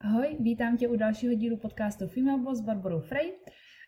Ahoj, 0.00 0.36
vítám 0.40 0.76
tě 0.76 0.88
u 0.88 0.96
dalšího 0.96 1.34
dílu 1.34 1.56
podcastu 1.56 2.06
Female 2.08 2.42
Boss 2.42 2.58
s 2.58 2.64
Barbarou 2.64 3.00
Frey. 3.00 3.32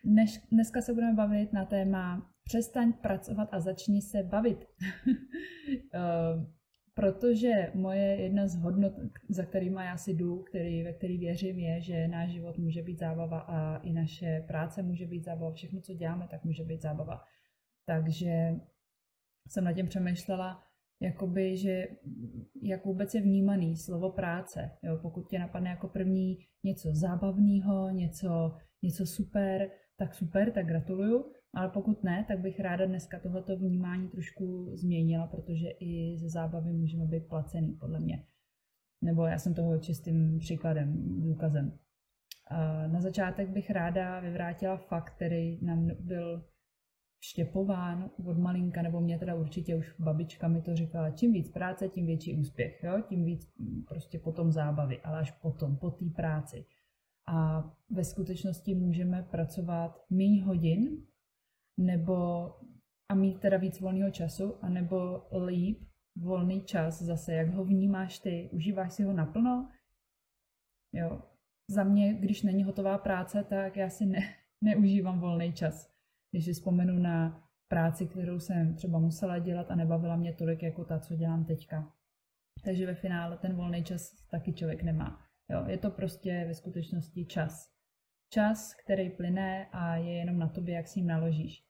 Dnes, 0.03 0.31
dneska 0.51 0.81
se 0.81 0.93
budeme 0.93 1.13
bavit 1.13 1.53
na 1.53 1.65
téma 1.65 2.31
Přestaň 2.43 2.93
pracovat 2.93 3.49
a 3.51 3.59
začni 3.59 4.01
se 4.01 4.23
bavit. 4.23 4.65
uh, 5.05 6.43
protože 6.93 7.71
moje 7.73 8.21
jedna 8.21 8.47
z 8.47 8.55
hodnot, 8.55 8.93
za 9.29 9.45
kterými 9.45 9.81
já 9.85 9.97
si 9.97 10.13
jdu, 10.13 10.43
který, 10.43 10.83
ve 10.83 10.93
který 10.93 11.17
věřím, 11.17 11.59
je, 11.59 11.81
že 11.81 12.07
náš 12.07 12.29
život 12.29 12.57
může 12.57 12.83
být 12.83 12.99
zábava 12.99 13.39
a 13.39 13.77
i 13.77 13.93
naše 13.93 14.43
práce 14.47 14.81
může 14.83 15.05
být 15.05 15.23
zábava. 15.23 15.53
Všechno, 15.53 15.81
co 15.81 15.93
děláme, 15.93 16.27
tak 16.31 16.43
může 16.43 16.63
být 16.63 16.81
zábava. 16.81 17.23
Takže 17.85 18.55
jsem 19.47 19.63
nad 19.63 19.73
tím 19.73 19.87
přemýšlela, 19.87 20.63
jakoby, 21.01 21.57
že 21.57 21.87
jak 22.61 22.85
vůbec 22.85 23.13
je 23.13 23.21
vnímaný 23.21 23.77
slovo 23.77 24.11
práce. 24.11 24.71
Jo? 24.83 24.99
Pokud 25.01 25.29
tě 25.29 25.39
napadne 25.39 25.69
jako 25.69 25.87
první 25.87 26.37
něco 26.63 26.89
zábavného, 26.93 27.89
něco, 27.89 28.57
něco 28.83 29.05
super, 29.05 29.71
tak 29.97 30.15
super, 30.15 30.51
tak 30.51 30.65
gratuluju. 30.65 31.31
Ale 31.53 31.69
pokud 31.69 32.03
ne, 32.03 32.25
tak 32.27 32.39
bych 32.39 32.59
ráda 32.59 32.85
dneska 32.85 33.19
tohleto 33.19 33.57
vnímání 33.57 34.07
trošku 34.07 34.71
změnila, 34.73 35.27
protože 35.27 35.69
i 35.69 36.17
ze 36.17 36.29
zábavy 36.29 36.73
můžeme 36.73 37.05
být 37.05 37.27
placený, 37.27 37.73
podle 37.73 37.99
mě. 37.99 38.25
Nebo 39.03 39.25
já 39.25 39.37
jsem 39.37 39.53
toho 39.53 39.77
čistým 39.77 40.39
příkladem, 40.39 41.21
důkazem. 41.21 41.79
Na 42.87 43.01
začátek 43.01 43.49
bych 43.49 43.69
ráda 43.69 44.19
vyvrátila 44.19 44.77
fakt, 44.77 45.13
který 45.15 45.65
nám 45.65 45.89
byl 45.99 46.45
štěpován 47.19 48.11
od 48.25 48.37
malinka, 48.37 48.81
nebo 48.81 49.01
mě 49.01 49.19
teda 49.19 49.35
určitě 49.35 49.75
už 49.75 49.95
babička 49.99 50.47
mi 50.47 50.61
to 50.61 50.75
říkala, 50.75 51.09
čím 51.09 51.33
víc 51.33 51.51
práce, 51.51 51.87
tím 51.87 52.05
větší 52.05 52.35
úspěch, 52.35 52.83
jo? 52.83 53.01
tím 53.09 53.25
víc 53.25 53.53
mm, 53.57 53.83
prostě 53.87 54.19
potom 54.19 54.51
zábavy, 54.51 55.01
ale 55.01 55.19
až 55.19 55.31
potom, 55.31 55.77
po 55.77 55.89
té 55.91 56.05
práci. 56.15 56.65
A 57.27 57.63
ve 57.89 58.03
skutečnosti 58.03 58.75
můžeme 58.75 59.23
pracovat 59.23 60.05
méně 60.09 60.43
hodin, 60.43 61.05
nebo 61.77 62.49
a 63.09 63.15
mít 63.15 63.39
teda 63.39 63.57
víc 63.57 63.79
volného 63.79 64.11
času, 64.11 64.55
anebo 64.61 65.27
líp 65.45 65.79
volný 66.15 66.61
čas 66.61 67.01
zase, 67.01 67.33
jak 67.33 67.49
ho 67.49 67.65
vnímáš 67.65 68.19
ty, 68.19 68.49
užíváš 68.51 68.93
si 68.93 69.03
ho 69.03 69.13
naplno, 69.13 69.69
jo. 70.93 71.21
Za 71.69 71.83
mě, 71.83 72.13
když 72.13 72.43
není 72.43 72.63
hotová 72.63 72.97
práce, 72.97 73.43
tak 73.43 73.77
já 73.77 73.89
si 73.89 74.05
ne, 74.05 74.19
neužívám 74.63 75.19
volný 75.19 75.53
čas 75.53 75.88
když 76.31 76.45
si 76.45 76.53
vzpomenu 76.53 76.99
na 76.99 77.43
práci, 77.67 78.07
kterou 78.07 78.39
jsem 78.39 78.75
třeba 78.75 78.99
musela 78.99 79.39
dělat 79.39 79.71
a 79.71 79.75
nebavila 79.75 80.15
mě 80.15 80.33
tolik 80.33 80.63
jako 80.63 80.85
ta, 80.85 80.99
co 80.99 81.15
dělám 81.15 81.45
teďka. 81.45 81.93
Takže 82.63 82.85
ve 82.85 82.95
finále 82.95 83.37
ten 83.37 83.55
volný 83.55 83.83
čas 83.83 84.27
taky 84.31 84.53
člověk 84.53 84.83
nemá. 84.83 85.25
Jo, 85.49 85.63
je 85.67 85.77
to 85.77 85.91
prostě 85.91 86.45
ve 86.47 86.53
skutečnosti 86.53 87.25
čas. 87.25 87.69
Čas, 88.33 88.73
který 88.73 89.09
plyne 89.09 89.67
a 89.71 89.95
je 89.95 90.13
jenom 90.13 90.39
na 90.39 90.47
tobě, 90.47 90.75
jak 90.75 90.87
s 90.87 90.95
ním 90.95 91.07
naložíš. 91.07 91.63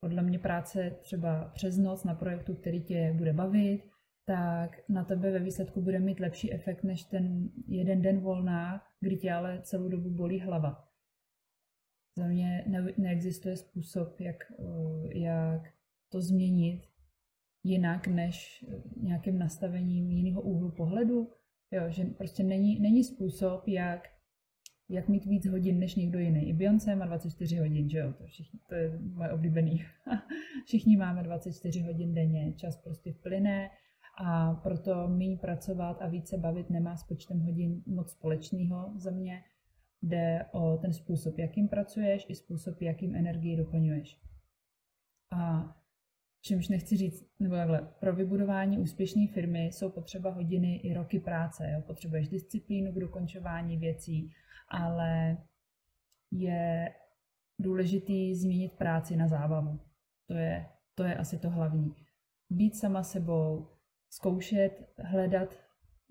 Podle 0.00 0.22
mě 0.22 0.38
práce 0.38 0.90
třeba 1.00 1.44
přes 1.54 1.78
noc 1.78 2.04
na 2.04 2.14
projektu, 2.14 2.54
který 2.54 2.82
tě 2.82 3.12
bude 3.12 3.32
bavit, 3.32 3.82
tak 4.26 4.88
na 4.88 5.04
tebe 5.04 5.30
ve 5.30 5.38
výsledku 5.38 5.82
bude 5.82 5.98
mít 5.98 6.20
lepší 6.20 6.52
efekt 6.52 6.84
než 6.84 7.04
ten 7.04 7.50
jeden 7.68 8.02
den 8.02 8.20
volná, 8.20 8.82
kdy 9.00 9.16
tě 9.16 9.32
ale 9.32 9.62
celou 9.62 9.88
dobu 9.88 10.10
bolí 10.10 10.40
hlava. 10.40 10.91
Za 12.16 12.26
mě 12.26 12.64
ne, 12.66 12.86
neexistuje 12.98 13.56
způsob, 13.56 14.20
jak, 14.20 14.52
eh, 14.58 15.18
jak 15.18 15.74
to 16.08 16.20
změnit 16.20 16.92
jinak 17.64 18.06
než 18.06 18.64
nějakým 18.96 19.38
nastavením 19.38 20.10
jiného 20.10 20.42
úhlu 20.42 20.70
pohledu. 20.70 21.30
Jo, 21.70 21.82
že 21.88 22.04
prostě 22.04 22.42
není, 22.42 22.80
není 22.80 23.04
způsob, 23.04 23.68
jak, 23.68 24.08
jak 24.88 25.08
mít 25.08 25.24
víc 25.24 25.46
hodin 25.46 25.78
než 25.78 25.94
někdo 25.94 26.18
jiný. 26.18 26.48
I 26.48 26.52
Beyoncé 26.52 26.96
má 26.96 27.06
24 27.06 27.58
hodin, 27.58 27.88
že 27.88 27.98
jo, 27.98 28.12
to, 28.12 28.26
všichni, 28.26 28.60
to 28.68 28.74
je 28.74 28.98
moje 28.98 29.32
oblíbený. 29.32 29.84
všichni 30.66 30.96
máme 30.96 31.22
24 31.22 31.80
hodin 31.80 32.14
denně, 32.14 32.52
čas 32.52 32.76
prostě 32.76 33.12
plyne 33.22 33.70
a 34.18 34.54
proto 34.54 35.08
méně 35.08 35.36
pracovat 35.36 36.02
a 36.02 36.08
více 36.08 36.38
bavit 36.38 36.70
nemá 36.70 36.96
s 36.96 37.04
počtem 37.04 37.40
hodin 37.40 37.82
moc 37.86 38.10
společného 38.10 38.92
za 38.96 39.10
mě 39.10 39.42
jde 40.02 40.46
o 40.52 40.76
ten 40.76 40.92
způsob, 40.92 41.38
jakým 41.38 41.68
pracuješ, 41.68 42.26
i 42.28 42.34
způsob, 42.34 42.82
jakým 42.82 43.14
energii 43.16 43.56
doplňuješ. 43.56 44.20
A 45.32 45.72
čímž 46.44 46.68
nechci 46.68 46.96
říct, 46.96 47.24
nebo 47.40 47.54
takhle, 47.54 47.94
pro 48.00 48.16
vybudování 48.16 48.78
úspěšné 48.78 49.26
firmy 49.26 49.66
jsou 49.66 49.90
potřeba 49.90 50.30
hodiny 50.30 50.76
i 50.76 50.94
roky 50.94 51.20
práce. 51.20 51.70
Jo? 51.70 51.82
Potřebuješ 51.86 52.28
disciplínu 52.28 52.92
k 52.92 53.00
dokončování 53.00 53.78
věcí, 53.78 54.32
ale 54.68 55.36
je 56.30 56.94
důležitý 57.58 58.34
změnit 58.34 58.72
práci 58.72 59.16
na 59.16 59.28
zábavu. 59.28 59.80
To 60.26 60.34
je, 60.34 60.66
to 60.94 61.04
je 61.04 61.14
asi 61.14 61.38
to 61.38 61.50
hlavní. 61.50 61.94
Být 62.50 62.76
sama 62.76 63.02
sebou, 63.02 63.68
zkoušet 64.10 64.92
hledat, 64.98 65.54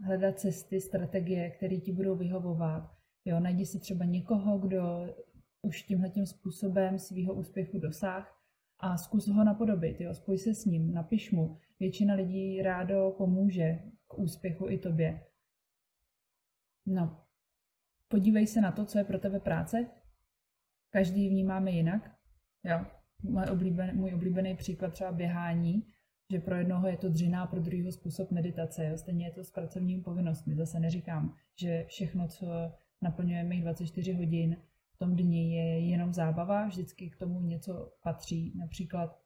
hledat 0.04 0.40
cesty, 0.40 0.82
strategie, 0.82 1.50
které 1.50 1.78
ti 1.78 1.92
budou 1.92 2.16
vyhovovat, 2.16 3.01
Jo, 3.26 3.40
najdi 3.40 3.66
si 3.66 3.80
třeba 3.80 4.06
někoho, 4.06 4.58
kdo 4.58 5.16
už 5.62 5.84
tímhle 5.84 6.12
způsobem 6.26 7.00
svého 7.00 7.34
úspěchu 7.34 7.80
dosáh 7.80 8.42
a 8.80 8.98
zkus 8.98 9.28
ho 9.28 9.44
napodobit, 9.44 10.02
jo, 10.02 10.14
spoj 10.14 10.38
se 10.38 10.56
s 10.56 10.66
ním, 10.66 10.94
napiš 10.94 11.32
mu. 11.32 11.58
Většina 11.80 12.14
lidí 12.14 12.62
rádo 12.62 13.14
pomůže 13.18 13.80
k 14.08 14.18
úspěchu 14.18 14.70
i 14.70 14.78
tobě. 14.78 15.26
No, 16.86 17.24
podívej 18.08 18.48
se 18.48 18.62
na 18.62 18.72
to, 18.72 18.86
co 18.86 18.98
je 18.98 19.04
pro 19.04 19.20
tebe 19.20 19.40
práce. 19.40 19.86
Každý 20.90 21.30
vnímáme 21.30 21.72
jinak. 21.72 22.16
Jo, 22.64 22.86
můj 23.24 23.44
oblíbený, 23.52 23.94
můj 23.94 24.14
oblíbený 24.14 24.56
příklad 24.56 24.94
třeba 24.94 25.12
běhání, 25.12 25.88
že 26.32 26.40
pro 26.40 26.56
jednoho 26.56 26.88
je 26.88 26.98
to 26.98 27.10
dřina 27.10 27.44
a 27.44 27.48
pro 27.48 27.60
druhého 27.60 27.92
způsob 27.92 28.32
meditace. 28.32 28.86
Jo. 28.86 28.98
Stejně 28.98 29.26
je 29.26 29.32
to 29.32 29.44
s 29.44 29.52
pracovními 29.52 30.02
povinnostmi. 30.02 30.56
Zase 30.56 30.80
neříkám, 30.80 31.36
že 31.56 31.86
všechno, 31.88 32.28
co 32.28 32.46
naplňujeme 33.02 33.56
jich 33.56 33.64
24 33.64 34.14
hodin, 34.14 34.58
v 34.96 34.98
tom 34.98 35.16
dni 35.16 35.56
je 35.56 35.80
jenom 35.80 36.14
zábava, 36.14 36.68
vždycky 36.68 37.10
k 37.10 37.18
tomu 37.18 37.42
něco 37.42 37.92
patří. 38.04 38.54
Například, 38.58 39.22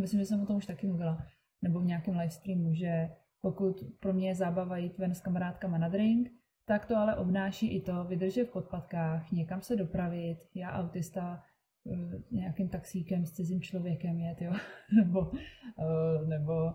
myslím, 0.00 0.20
že 0.20 0.26
jsem 0.26 0.42
o 0.42 0.46
tom 0.46 0.56
už 0.56 0.66
taky 0.66 0.86
mluvila, 0.86 1.26
nebo 1.62 1.80
v 1.80 1.84
nějakém 1.84 2.18
livestreamu, 2.18 2.74
že 2.74 3.10
pokud 3.40 3.84
pro 4.00 4.12
mě 4.12 4.28
je 4.28 4.34
zábava 4.34 4.76
jít 4.76 4.98
ven 4.98 5.14
s 5.14 5.20
kamarádkama 5.20 5.78
na 5.78 5.88
drink, 5.88 6.30
tak 6.64 6.86
to 6.86 6.96
ale 6.96 7.16
obnáší 7.16 7.76
i 7.76 7.80
to 7.80 8.04
vydržet 8.04 8.44
v 8.44 8.52
podpatkách, 8.52 9.32
někam 9.32 9.62
se 9.62 9.76
dopravit, 9.76 10.38
já 10.54 10.72
autista 10.72 11.42
eh, 11.92 12.22
nějakým 12.30 12.68
taxíkem 12.68 13.26
s 13.26 13.32
cizím 13.32 13.60
člověkem 13.60 14.18
jet, 14.18 14.40
jo, 14.40 14.52
nebo, 14.96 15.32
eh, 15.78 16.26
nebo, 16.26 16.74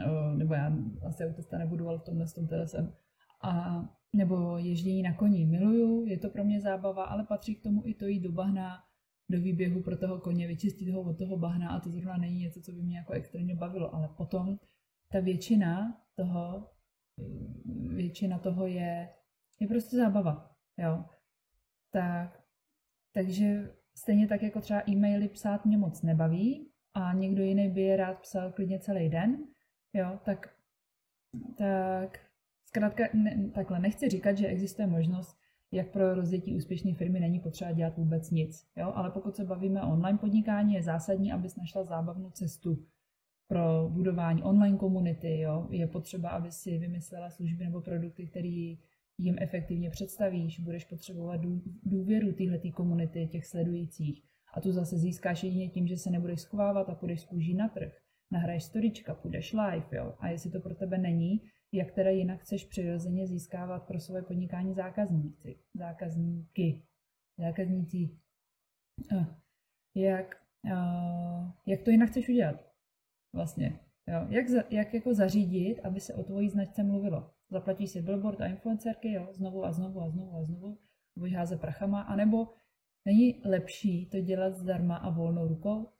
eh, 0.00 0.36
nebo 0.36 0.54
já 0.54 0.72
asi 1.08 1.24
autista 1.24 1.58
nebudu, 1.58 1.88
ale 1.88 1.98
v 1.98 2.02
tomhle 2.02 2.26
tom 2.26 2.46
teda 2.46 2.66
jsem. 2.66 2.94
A 3.42 3.82
nebo 4.12 4.58
ježdění 4.58 5.02
na 5.02 5.14
koni. 5.14 5.46
Miluju, 5.46 6.06
je 6.06 6.18
to 6.18 6.30
pro 6.30 6.44
mě 6.44 6.60
zábava, 6.60 7.04
ale 7.04 7.24
patří 7.24 7.54
k 7.54 7.62
tomu 7.62 7.82
i 7.84 7.94
to 7.94 8.06
jít 8.06 8.20
do 8.20 8.32
bahna, 8.32 8.84
do 9.30 9.40
výběhu 9.40 9.82
pro 9.82 9.96
toho 9.98 10.20
koně, 10.20 10.46
vyčistit 10.46 10.88
ho 10.88 11.02
od 11.02 11.18
toho 11.18 11.36
bahna. 11.36 11.70
A 11.70 11.80
to 11.80 11.90
zrovna 11.90 12.16
není 12.16 12.38
něco, 12.38 12.60
co 12.60 12.72
by 12.72 12.82
mě 12.82 12.96
jako 12.96 13.12
extrémně 13.12 13.54
bavilo, 13.54 13.94
ale 13.94 14.08
potom 14.16 14.58
ta 15.12 15.20
většina 15.20 16.00
toho, 16.14 16.70
většina 17.94 18.38
toho 18.38 18.66
je, 18.66 19.08
je 19.60 19.68
prostě 19.68 19.96
zábava, 19.96 20.56
jo. 20.78 21.04
Tak, 21.90 22.44
takže 23.12 23.74
stejně 23.94 24.28
tak 24.28 24.42
jako 24.42 24.60
třeba 24.60 24.90
e-maily 24.90 25.28
psát 25.28 25.64
mě 25.64 25.78
moc 25.78 26.02
nebaví 26.02 26.70
a 26.94 27.12
někdo 27.12 27.42
jiný 27.42 27.70
by 27.70 27.80
je 27.80 27.96
rád 27.96 28.20
psal 28.20 28.52
klidně 28.52 28.78
celý 28.78 29.08
den, 29.08 29.44
jo, 29.92 30.18
tak, 30.24 30.56
tak 31.58 32.31
Zkrátka, 32.72 33.04
ne, 33.14 33.50
takhle, 33.54 33.78
nechci 33.78 34.08
říkat, 34.08 34.38
že 34.38 34.46
existuje 34.46 34.86
možnost, 34.86 35.36
jak 35.72 35.90
pro 35.90 36.14
rozjetí 36.14 36.54
úspěšné 36.54 36.94
firmy 36.94 37.20
není 37.20 37.40
potřeba 37.40 37.72
dělat 37.72 37.96
vůbec 37.96 38.30
nic. 38.30 38.66
Jo? 38.76 38.92
Ale 38.94 39.10
pokud 39.10 39.36
se 39.36 39.44
bavíme 39.44 39.82
o 39.82 39.92
online 39.92 40.18
podnikání, 40.18 40.74
je 40.74 40.82
zásadní, 40.82 41.32
abys 41.32 41.56
našla 41.56 41.84
zábavnou 41.84 42.30
cestu 42.30 42.86
pro 43.48 43.88
budování 43.90 44.42
online 44.42 44.76
komunity. 44.76 45.44
Je 45.70 45.86
potřeba, 45.86 46.28
aby 46.28 46.52
si 46.52 46.78
vymyslela 46.78 47.30
služby 47.30 47.64
nebo 47.64 47.80
produkty, 47.80 48.26
které 48.26 48.74
jim 49.18 49.36
efektivně 49.38 49.90
představíš. 49.90 50.60
Budeš 50.60 50.84
potřebovat 50.84 51.40
důvěru 51.84 52.32
této 52.32 52.72
komunity, 52.72 53.26
těch 53.26 53.46
sledujících. 53.46 54.22
A 54.54 54.60
tu 54.60 54.72
zase 54.72 54.98
získáš 54.98 55.44
jedině 55.44 55.68
tím, 55.68 55.86
že 55.86 55.96
se 55.96 56.10
nebudeš 56.10 56.40
schovávat 56.40 56.88
a 56.88 56.94
půjdeš 56.94 57.20
z 57.20 57.24
kůží 57.24 57.54
na 57.54 57.68
trh. 57.68 57.92
Nahraješ 58.30 58.64
storička, 58.64 59.14
půjdeš 59.14 59.52
live, 59.52 59.86
jo. 59.92 60.14
A 60.18 60.28
jestli 60.28 60.50
to 60.50 60.60
pro 60.60 60.74
tebe 60.74 60.98
není, 60.98 61.40
jak 61.72 61.92
teda 61.92 62.10
jinak 62.10 62.40
chceš 62.40 62.64
přirozeně 62.64 63.26
získávat 63.26 63.86
pro 63.86 64.00
své 64.00 64.22
podnikání 64.22 64.74
zákazníky, 64.74 65.58
zákazníky, 65.74 66.82
zákazníci. 67.38 68.18
Jak, 69.94 70.42
jak 71.66 71.82
to 71.82 71.90
jinak 71.90 72.08
chceš 72.08 72.28
udělat? 72.28 72.72
Vlastně. 73.34 73.80
Jo? 74.08 74.26
Jak, 74.28 74.70
jak 74.70 74.94
jako 74.94 75.14
zařídit, 75.14 75.80
aby 75.80 76.00
se 76.00 76.14
o 76.14 76.22
tvojí 76.22 76.48
značce 76.48 76.82
mluvilo? 76.82 77.32
zaplatí 77.52 77.86
si 77.86 78.02
billboard 78.02 78.40
a 78.40 78.46
influencerky, 78.46 79.12
jo, 79.12 79.28
znovu 79.32 79.64
a 79.64 79.72
znovu 79.72 80.00
a 80.00 80.08
znovu 80.08 80.36
a 80.36 80.44
znovu, 80.44 80.78
budeš 81.18 81.34
házet 81.34 81.60
prachama, 81.60 82.00
anebo 82.02 82.48
není 83.04 83.42
lepší 83.44 84.06
to 84.06 84.20
dělat 84.20 84.54
zdarma 84.54 84.96
a 84.96 85.10
volnou 85.10 85.48
rukou? 85.48 85.92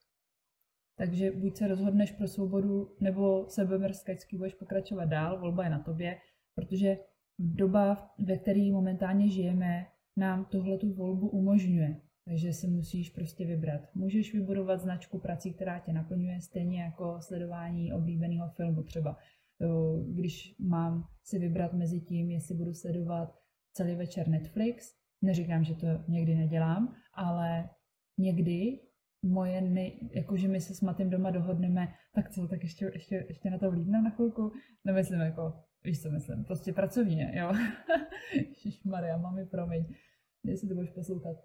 Takže 1.02 1.30
buď 1.30 1.56
se 1.56 1.68
rozhodneš 1.68 2.12
pro 2.12 2.28
svobodu, 2.28 2.96
nebo 3.00 3.46
sebemrskačsky 3.48 4.36
budeš 4.36 4.54
pokračovat 4.54 5.04
dál, 5.04 5.40
volba 5.40 5.64
je 5.64 5.70
na 5.70 5.78
tobě, 5.78 6.18
protože 6.54 6.98
doba, 7.38 8.10
ve 8.18 8.36
které 8.38 8.70
momentálně 8.72 9.28
žijeme, 9.28 9.86
nám 10.16 10.44
tohle 10.44 10.78
tu 10.78 10.94
volbu 10.94 11.28
umožňuje. 11.28 12.00
Takže 12.24 12.52
si 12.52 12.66
musíš 12.66 13.10
prostě 13.10 13.46
vybrat. 13.46 13.80
Můžeš 13.94 14.34
vybudovat 14.34 14.80
značku 14.80 15.18
prací, 15.18 15.52
která 15.54 15.78
tě 15.78 15.92
naplňuje, 15.92 16.40
stejně 16.40 16.82
jako 16.82 17.16
sledování 17.20 17.92
oblíbeného 17.92 18.48
filmu 18.48 18.82
třeba. 18.82 19.16
Když 20.08 20.54
mám 20.58 21.04
si 21.24 21.38
vybrat 21.38 21.72
mezi 21.72 22.00
tím, 22.00 22.30
jestli 22.30 22.54
budu 22.54 22.74
sledovat 22.74 23.38
celý 23.72 23.94
večer 23.94 24.28
Netflix, 24.28 24.94
neříkám, 25.22 25.64
že 25.64 25.74
to 25.74 25.86
někdy 26.08 26.34
nedělám, 26.34 26.94
ale 27.14 27.68
někdy 28.18 28.78
moje, 29.22 29.60
nej, 29.60 30.10
jakože 30.12 30.48
my 30.48 30.60
se 30.60 30.74
s 30.74 30.80
Matým 30.80 31.10
doma 31.10 31.30
dohodneme, 31.30 31.94
tak 32.14 32.30
co, 32.30 32.48
tak 32.48 32.62
ještě, 32.62 32.90
ještě, 32.94 33.24
ještě 33.28 33.50
na 33.50 33.58
to 33.58 33.70
vlídne 33.70 34.02
na 34.02 34.10
chvilku, 34.10 34.52
nemyslím 34.84 35.20
jako, 35.20 35.64
víš 35.84 36.02
co 36.02 36.10
myslím, 36.10 36.44
prostě 36.44 36.72
pracovně, 36.72 37.32
jo. 37.34 37.52
Maria, 38.84 39.16
mami, 39.16 39.46
promiň, 39.46 39.94
jestli 40.44 40.68
to 40.68 40.74
budeš 40.74 40.90
poslouchat. 40.90 41.36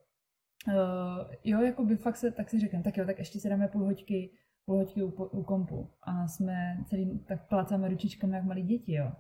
Uh, 0.68 1.34
jo, 1.44 1.62
jako 1.62 1.86
by 1.86 1.96
fakt 1.96 2.18
se, 2.18 2.32
tak 2.32 2.50
si 2.50 2.60
řekám, 2.60 2.84
tak 2.84 2.98
jo, 2.98 3.06
tak 3.06 3.20
ještě 3.20 3.40
si 3.40 3.50
dáme 3.50 3.68
půl 3.68 3.86
hoďky, 3.86 4.32
půl 4.66 4.78
hoďky 4.78 5.04
u, 5.04 5.08
u 5.10 5.44
kompu 5.44 5.94
a 6.02 6.28
jsme 6.28 6.84
celý, 6.86 7.20
tak 7.20 7.48
plácáme 7.48 7.90
ručičkami 7.90 8.36
jak 8.36 8.46
malí 8.46 8.64
děti, 8.64 8.94
jo. 8.94 9.12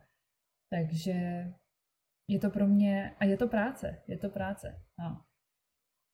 Takže 0.69 1.47
je 2.29 2.39
to 2.39 2.49
pro 2.49 2.67
mě, 2.67 3.15
a 3.19 3.25
je 3.25 3.37
to 3.37 3.47
práce, 3.47 4.03
je 4.07 4.17
to 4.17 4.29
práce, 4.29 4.81
no. 4.99 5.21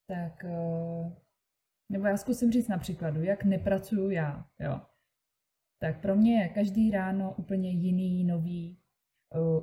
Tak, 0.07 0.43
uh, 0.43 1.22
nebo 1.93 2.05
já 2.05 2.17
zkusím 2.17 2.51
říct 2.51 2.67
na 2.67 2.77
příkladu, 2.77 3.23
jak 3.23 3.43
nepracuju 3.43 4.09
já, 4.09 4.45
jo. 4.59 4.81
Tak 5.79 6.01
pro 6.01 6.15
mě 6.15 6.41
je 6.41 6.49
každý 6.49 6.91
ráno 6.91 7.35
úplně 7.37 7.71
jiný, 7.71 8.23
nový. 8.23 8.79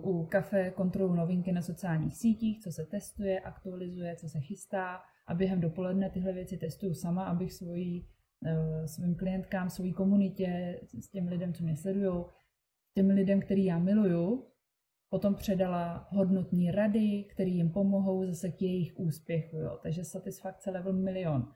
U 0.03 0.27
kafe 0.27 0.71
kontrolu 0.71 1.15
novinky 1.15 1.53
na 1.53 1.63
sociálních 1.63 2.17
sítích, 2.17 2.61
co 2.61 2.73
se 2.73 2.87
testuje, 2.87 3.41
aktualizuje, 3.41 4.17
co 4.17 4.29
se 4.29 4.41
chystá 4.41 5.01
a 5.27 5.35
během 5.35 5.61
dopoledne 5.61 6.11
tyhle 6.11 6.33
věci 6.33 6.57
testuju 6.57 6.95
sama, 6.95 7.25
abych 7.25 7.53
svojí, 7.53 8.07
svým 8.87 9.15
klientkám, 9.15 9.71
svojí 9.71 9.93
komunitě, 9.93 10.81
s 11.01 11.11
těm 11.11 11.29
lidem, 11.29 11.55
co 11.55 11.65
mě 11.65 11.77
sledují, 11.77 12.25
těm 12.95 13.11
lidem, 13.11 13.41
který 13.41 13.65
já 13.65 13.79
miluju, 13.79 14.47
potom 15.11 15.35
předala 15.35 16.09
hodnotní 16.11 16.71
rady, 16.71 17.25
které 17.31 17.51
jim 17.51 17.71
pomohou 17.71 18.27
zase 18.27 18.51
k 18.51 18.63
jejich 18.63 18.99
úspěchu. 18.99 19.57
Jo. 19.57 19.79
Takže 19.83 20.05
satisfakce 20.05 20.71
level 20.71 20.93
milion. 20.93 21.55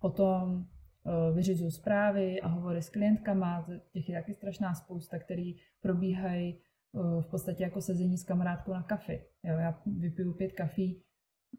Potom 0.00 0.54
uh, 0.54 1.34
vyřizuju 1.34 1.70
zprávy 1.70 2.40
a 2.40 2.48
hovory 2.48 2.82
s 2.82 2.90
klientkama, 2.90 3.66
těch 3.92 4.08
je 4.08 4.20
taky 4.20 4.34
strašná 4.34 4.74
spousta, 4.74 5.18
který 5.18 5.56
probíhají 5.80 6.60
uh, 6.92 7.22
v 7.22 7.26
podstatě 7.26 7.62
jako 7.62 7.80
sezení 7.80 8.18
s 8.18 8.24
kamarádkou 8.24 8.72
na 8.72 8.82
kafy. 8.82 9.24
Jo, 9.42 9.54
já 9.58 9.82
vypiju 9.86 10.34
pět 10.34 10.52
kafí 10.52 11.02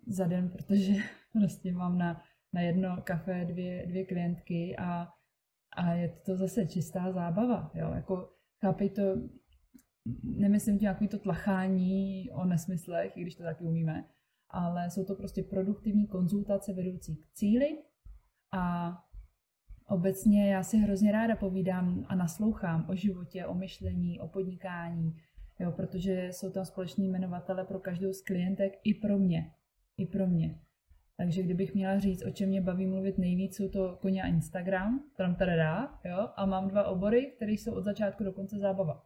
za 0.08 0.28
den, 0.28 0.50
protože 0.50 0.94
prostě 1.34 1.72
mám 1.72 1.98
na, 1.98 2.22
na 2.54 2.62
jedno 2.62 3.02
kafe 3.04 3.46
dvě, 3.46 3.86
dvě 3.88 4.06
klientky 4.06 4.76
a, 4.78 5.08
a 5.78 5.94
je 5.94 6.10
to 6.10 6.36
zase 6.36 6.66
čistá 6.66 7.12
zábava. 7.12 7.72
Jo, 7.74 7.92
jako 7.96 8.30
chápej 8.62 8.90
to, 8.90 9.02
nemyslím 10.24 10.78
tím 10.78 10.84
nějaký 10.84 11.08
to 11.08 11.20
tlachání 11.20 12.30
o 12.32 12.46
nesmyslech, 12.46 13.18
i 13.18 13.22
když 13.22 13.36
to 13.36 13.44
taky 13.44 13.64
umíme, 13.64 14.06
ale 14.50 14.90
jsou 14.90 15.06
to 15.06 15.16
prostě 15.16 15.44
produktivní 15.44 16.08
konzultace 16.08 16.74
vedoucí 16.74 17.16
k 17.16 17.32
cíli 17.34 17.78
a 18.52 18.94
obecně 19.88 20.52
já 20.52 20.64
si 20.64 20.78
hrozně 20.78 21.12
ráda 21.12 21.36
povídám 21.36 22.06
a 22.08 22.16
naslouchám 22.16 22.86
o 22.90 22.96
životě, 22.96 23.46
o 23.46 23.54
myšlení, 23.54 24.20
o 24.20 24.28
podnikání, 24.28 25.16
jo, 25.60 25.72
protože 25.72 26.28
jsou 26.32 26.52
tam 26.52 26.66
společní 26.66 27.08
jmenovatele 27.08 27.66
pro 27.66 27.80
každou 27.80 28.14
z 28.14 28.22
klientek 28.22 28.80
i 28.84 28.94
pro 28.94 29.20
mě. 29.20 29.52
I 29.98 30.06
pro 30.06 30.28
mě. 30.28 30.60
Takže 31.18 31.44
kdybych 31.44 31.74
měla 31.74 32.00
říct, 32.00 32.26
o 32.26 32.32
čem 32.32 32.50
mě 32.50 32.62
baví 32.62 32.86
mluvit 32.86 33.18
nejvíc, 33.18 33.56
jsou 33.56 33.70
to 33.70 33.98
koně 34.02 34.24
a 34.24 34.28
Instagram, 34.28 35.04
tam 35.16 35.36
teda 35.36 35.56
dá, 35.56 36.00
jo, 36.06 36.30
a 36.36 36.46
mám 36.46 36.68
dva 36.68 36.84
obory, 36.84 37.32
které 37.36 37.52
jsou 37.52 37.74
od 37.74 37.84
začátku 37.84 38.24
do 38.24 38.32
konce 38.32 38.58
zábava. 38.60 39.06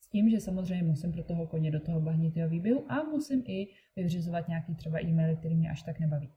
S 0.00 0.08
tím, 0.08 0.30
že 0.30 0.40
samozřejmě 0.40 0.82
musím 0.82 1.12
pro 1.12 1.24
toho 1.24 1.46
koně 1.46 1.70
do 1.70 1.80
toho 1.80 2.00
bahnitého 2.00 2.48
výběhu 2.48 2.92
a 2.92 3.02
musím 3.02 3.42
i 3.46 3.68
vyřizovat 3.96 4.48
nějaký 4.48 4.74
třeba 4.74 5.04
e-maily, 5.04 5.36
který 5.36 5.54
mě 5.54 5.70
až 5.70 5.82
tak 5.82 6.00
nebaví. 6.00 6.32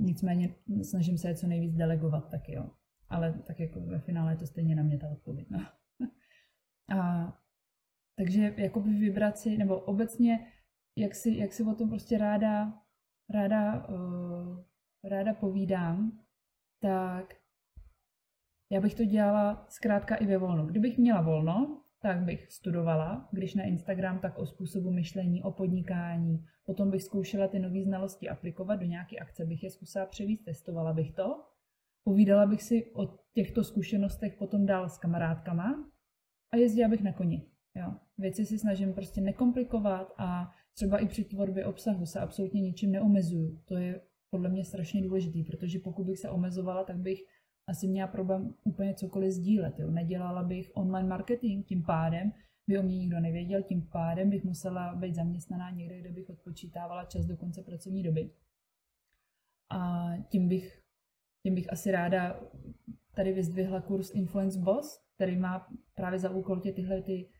Nicméně 0.00 0.54
snažím 0.82 1.18
se 1.18 1.28
je 1.28 1.34
co 1.34 1.46
nejvíc 1.46 1.74
delegovat 1.74 2.30
taky, 2.30 2.52
jo. 2.52 2.70
Ale 3.08 3.42
tak 3.46 3.60
jako 3.60 3.80
ve 3.80 3.98
finále 3.98 4.32
je 4.32 4.36
to 4.36 4.46
stejně 4.46 4.76
na 4.76 4.82
mě 4.82 4.98
ta 4.98 5.08
odpověď. 5.08 5.50
No. 5.50 5.66
A, 6.98 7.32
takže 8.18 8.54
jakoby 8.56 8.90
vybrat 8.90 9.38
si, 9.38 9.58
nebo 9.58 9.80
obecně, 9.80 10.52
jak 10.98 11.14
si, 11.14 11.30
jak 11.30 11.52
si 11.52 11.62
o 11.62 11.74
tom 11.74 11.88
prostě 11.88 12.18
ráda, 12.18 12.82
ráda, 13.30 13.88
uh, 13.88 14.64
ráda 15.04 15.34
povídám, 15.34 16.20
tak 16.82 17.34
já 18.72 18.80
bych 18.80 18.94
to 18.94 19.04
dělala 19.04 19.66
zkrátka 19.68 20.14
i 20.16 20.26
ve 20.26 20.38
volnu. 20.38 20.66
Kdybych 20.66 20.98
měla 20.98 21.20
volno, 21.20 21.82
tak 22.02 22.24
bych 22.24 22.52
studovala, 22.52 23.28
když 23.32 23.54
na 23.54 23.64
Instagram, 23.64 24.18
tak 24.18 24.38
o 24.38 24.46
způsobu 24.46 24.90
myšlení, 24.90 25.42
o 25.42 25.50
podnikání. 25.50 26.44
Potom 26.64 26.90
bych 26.90 27.02
zkoušela 27.02 27.48
ty 27.48 27.58
nové 27.58 27.82
znalosti 27.82 28.28
aplikovat 28.28 28.76
do 28.76 28.86
nějaké 28.86 29.16
akce, 29.16 29.44
bych 29.44 29.62
je 29.62 29.70
zkusila 29.70 30.06
převíst, 30.06 30.44
testovala 30.44 30.92
bych 30.92 31.12
to. 31.12 31.44
Povídala 32.04 32.46
bych 32.46 32.62
si 32.62 32.90
o 32.94 33.18
těchto 33.32 33.64
zkušenostech 33.64 34.34
potom 34.34 34.66
dál 34.66 34.88
s 34.88 34.98
kamarádkama 34.98 35.90
a 36.52 36.56
jezdila 36.56 36.88
bych 36.88 37.02
na 37.02 37.12
koni. 37.12 37.46
Jo. 37.74 37.94
Věci 38.18 38.46
si 38.46 38.58
snažím 38.58 38.94
prostě 38.94 39.20
nekomplikovat 39.20 40.14
a 40.18 40.50
třeba 40.74 40.98
i 40.98 41.08
při 41.08 41.24
tvorbě 41.24 41.64
obsahu 41.64 42.06
se 42.06 42.20
absolutně 42.20 42.60
ničím 42.60 42.92
neomezuju. 42.92 43.60
To 43.64 43.76
je 43.76 44.00
podle 44.30 44.48
mě 44.48 44.64
strašně 44.64 45.02
důležitý, 45.02 45.44
protože 45.44 45.78
pokud 45.78 46.06
bych 46.06 46.18
se 46.18 46.30
omezovala, 46.30 46.84
tak 46.84 46.96
bych 46.96 47.18
asi 47.68 47.88
měla 47.88 48.08
problém 48.08 48.54
úplně 48.64 48.94
cokoliv 48.94 49.32
sdílet. 49.32 49.78
Jo. 49.78 49.90
Nedělala 49.90 50.42
bych 50.42 50.70
online 50.74 51.08
marketing, 51.08 51.66
tím 51.66 51.84
pádem 51.84 52.32
by 52.68 52.78
o 52.78 52.82
mě 52.82 52.98
nikdo 52.98 53.20
nevěděl, 53.20 53.62
tím 53.62 53.88
pádem 53.92 54.30
bych 54.30 54.44
musela 54.44 54.94
být 54.94 55.14
zaměstnaná 55.14 55.70
někde, 55.70 56.00
kde 56.00 56.12
bych 56.12 56.30
odpočítávala 56.30 57.04
čas 57.04 57.26
do 57.26 57.36
konce 57.36 57.62
pracovní 57.62 58.02
doby. 58.02 58.30
A 59.70 60.10
tím 60.28 60.48
bych, 60.48 60.82
tím 61.46 61.54
bych 61.54 61.72
asi 61.72 61.90
ráda 61.90 62.40
tady 63.14 63.32
vyzdvihla 63.32 63.80
kurz 63.80 64.14
Influence 64.14 64.60
Boss, 64.60 65.04
který 65.14 65.36
má 65.36 65.68
právě 65.94 66.18
za 66.18 66.30
úkol 66.30 66.60
tě 66.60 66.72
tyhle 66.72 67.02
ty 67.02 67.30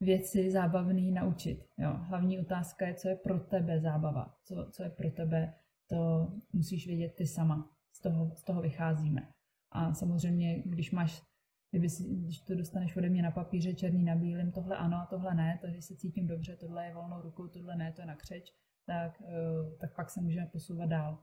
věci 0.00 0.50
zábavný 0.50 1.12
naučit. 1.12 1.64
Jo. 1.78 1.90
Hlavní 1.92 2.38
otázka 2.38 2.86
je, 2.86 2.94
co 2.94 3.08
je 3.08 3.16
pro 3.16 3.40
tebe 3.40 3.80
zábava, 3.80 4.34
co, 4.44 4.68
co 4.70 4.82
je 4.82 4.90
pro 4.90 5.10
tebe, 5.10 5.54
to 5.90 6.28
musíš 6.52 6.86
vědět 6.86 7.14
ty 7.16 7.26
sama. 7.26 7.70
Z 7.92 8.00
toho, 8.00 8.36
z 8.36 8.44
toho 8.44 8.62
vycházíme. 8.62 9.28
A 9.76 9.94
samozřejmě, 9.94 10.62
když 10.66 10.90
máš, 10.90 11.22
kdyby 11.70 11.88
si, 11.88 12.04
když 12.04 12.40
to 12.40 12.54
dostaneš 12.54 12.96
ode 12.96 13.08
mě 13.08 13.22
na 13.22 13.30
papíře 13.30 13.74
černý 13.74 14.04
na 14.04 14.16
bílém, 14.16 14.52
tohle 14.52 14.76
ano 14.76 14.96
a 14.96 15.06
tohle 15.06 15.34
ne, 15.34 15.58
tady 15.62 15.82
se 15.82 15.96
cítím 15.96 16.26
dobře, 16.26 16.56
tohle 16.56 16.86
je 16.86 16.94
volnou 16.94 17.22
rukou, 17.22 17.48
tohle 17.48 17.76
ne, 17.76 17.92
to 17.92 18.00
je 18.02 18.06
na 18.06 18.16
křeč, 18.16 18.52
tak, 18.86 19.22
eh, 19.22 19.76
tak 19.80 19.96
pak 19.96 20.10
se 20.10 20.20
můžeme 20.20 20.46
posouvat 20.46 20.88
dál. 20.88 21.18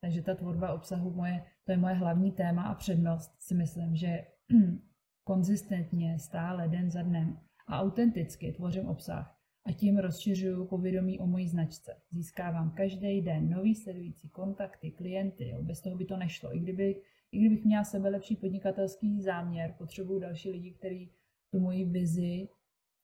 Takže 0.00 0.22
ta 0.22 0.34
tvorba 0.34 0.72
obsahu, 0.72 1.10
moje, 1.10 1.44
to 1.64 1.72
je 1.72 1.78
moje 1.78 1.94
hlavní 1.94 2.32
téma 2.32 2.62
a 2.62 2.74
přednost, 2.74 3.42
si 3.42 3.54
myslím, 3.54 3.96
že 3.96 4.26
konzistentně, 5.24 6.18
stále, 6.18 6.68
den 6.68 6.90
za 6.90 7.02
dnem 7.02 7.38
a 7.66 7.80
autenticky 7.80 8.52
tvořím 8.52 8.88
obsah 8.88 9.40
a 9.66 9.72
tím 9.72 9.98
rozšiřuju 9.98 10.66
povědomí 10.66 11.18
o 11.18 11.26
mojí 11.26 11.48
značce. 11.48 11.96
Získávám 12.10 12.70
každý 12.70 13.22
den 13.22 13.50
nový 13.50 13.74
sledující 13.74 14.28
kontakty, 14.28 14.90
klienty, 14.90 15.48
jo. 15.48 15.62
bez 15.62 15.80
toho 15.80 15.96
by 15.96 16.04
to 16.04 16.16
nešlo. 16.16 16.56
I 16.56 16.58
kdyby 16.58 17.02
i 17.34 17.38
kdybych 17.38 17.64
měla 17.64 17.84
sebe 17.84 18.08
lepší 18.08 18.36
podnikatelský 18.36 19.22
záměr, 19.22 19.74
potřebuju 19.78 20.18
další 20.18 20.50
lidi, 20.50 20.70
kteří 20.70 21.12
tu 21.52 21.60
moji 21.60 21.84
vizi 21.84 22.48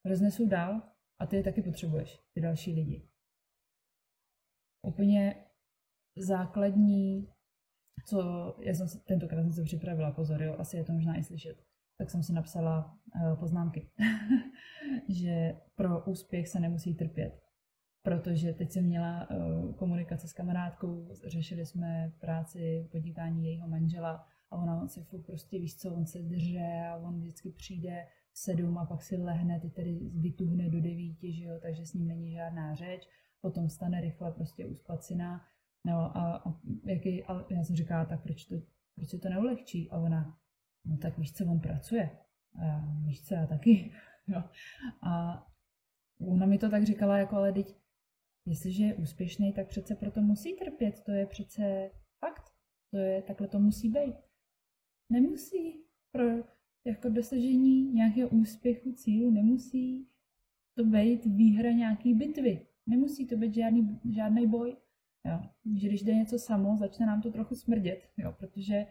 roznesou 0.04 0.48
dál 0.48 0.82
a 1.18 1.26
ty 1.26 1.36
je 1.36 1.42
taky 1.42 1.62
potřebuješ, 1.62 2.20
ty 2.34 2.40
další 2.40 2.74
lidi. 2.74 3.08
Úplně 4.86 5.44
základní, 6.16 7.28
co, 8.06 8.20
já 8.60 8.74
jsem 8.74 8.88
si, 8.88 9.00
tentokrát 9.00 9.42
jsem 9.42 9.52
se 9.52 9.64
připravila, 9.64 10.10
pozor, 10.10 10.42
jo, 10.42 10.56
asi 10.58 10.76
je 10.76 10.84
to 10.84 10.92
možná 10.92 11.18
i 11.18 11.22
slyšet, 11.22 11.64
tak 11.98 12.10
jsem 12.10 12.22
si 12.22 12.32
napsala 12.32 12.98
uh, 13.14 13.38
poznámky, 13.38 13.90
že 15.08 15.56
pro 15.74 16.04
úspěch 16.04 16.48
se 16.48 16.60
nemusí 16.60 16.94
trpět 16.94 17.49
protože 18.02 18.52
teď 18.52 18.70
jsem 18.70 18.84
měla 18.84 19.30
uh, 19.30 19.74
komunikace 19.74 20.28
s 20.28 20.32
kamarádkou, 20.32 21.08
řešili 21.26 21.66
jsme 21.66 22.12
práci, 22.20 22.88
podnikání 22.92 23.46
jejího 23.46 23.68
manžela 23.68 24.26
a 24.50 24.56
ona 24.56 24.88
se 24.88 25.04
furt 25.04 25.26
prostě 25.26 25.58
víš 25.58 25.76
co, 25.76 25.94
on 25.94 26.06
se 26.06 26.18
drže 26.22 26.68
a 26.90 26.96
on 26.96 27.20
vždycky 27.20 27.50
přijde 27.50 28.06
sedm 28.34 28.78
a 28.78 28.86
pak 28.86 29.02
si 29.02 29.16
lehne, 29.16 29.60
ty 29.60 29.70
tedy 29.70 29.98
vytuhne 30.14 30.70
do 30.70 30.80
devíti, 30.80 31.32
že 31.32 31.44
jo, 31.44 31.58
takže 31.62 31.86
s 31.86 31.94
ním 31.94 32.08
není 32.08 32.32
žádná 32.32 32.74
řeč, 32.74 33.08
potom 33.40 33.68
stane 33.68 34.00
rychle 34.00 34.32
prostě 34.32 34.66
uspat 34.66 35.04
syna, 35.04 35.44
no 35.84 36.16
a, 36.16 36.36
a, 36.36 36.54
jaký, 36.84 37.24
a 37.24 37.44
já 37.50 37.64
jsem 37.64 37.76
říkala, 37.76 38.04
tak 38.04 38.22
proč, 38.22 38.44
to, 38.44 38.54
proč 38.94 39.08
si 39.08 39.18
to 39.18 39.28
neulehčí? 39.28 39.90
A 39.90 39.98
ona, 39.98 40.38
no 40.84 40.96
tak 40.96 41.18
víš 41.18 41.32
co, 41.32 41.44
on 41.44 41.60
pracuje. 41.60 42.10
A 42.58 42.64
já, 42.64 42.84
víš 43.06 43.22
co, 43.24 43.34
já 43.34 43.46
taky. 43.46 43.92
jo. 44.26 44.42
A 45.02 45.46
ona 46.20 46.46
mi 46.46 46.58
to 46.58 46.70
tak 46.70 46.84
říkala, 46.84 47.18
jako 47.18 47.36
ale 47.36 47.52
teď, 47.52 47.76
jestliže 48.50 48.84
je 48.84 48.94
úspěšný, 48.94 49.52
tak 49.52 49.68
přece 49.68 49.94
proto 49.94 50.20
musí 50.20 50.52
trpět, 50.52 51.00
to 51.00 51.12
je 51.12 51.26
přece 51.26 51.90
fakt, 52.18 52.52
to 52.90 52.96
je, 52.98 53.22
takhle 53.22 53.48
to 53.48 53.58
musí 53.58 53.88
být. 53.88 54.14
Nemusí. 55.12 55.84
Pro 56.12 56.24
jako 56.84 57.08
dosažení 57.08 57.92
nějakého 57.92 58.28
úspěchu, 58.28 58.92
cílu, 58.92 59.30
nemusí 59.30 60.08
to 60.74 60.84
být 60.84 61.26
výhra 61.26 61.70
nějaký 61.70 62.14
bitvy. 62.14 62.66
Nemusí 62.86 63.26
to 63.26 63.36
být 63.36 63.54
žádný, 63.54 64.00
žádný 64.10 64.46
boj. 64.46 64.76
Jo. 65.26 65.40
Že 65.76 65.88
když 65.88 66.02
jde 66.02 66.14
něco 66.14 66.38
samo, 66.38 66.76
začne 66.76 67.06
nám 67.06 67.22
to 67.22 67.30
trochu 67.30 67.54
smrdět, 67.54 68.10
jo, 68.16 68.32
protože, 68.38 68.86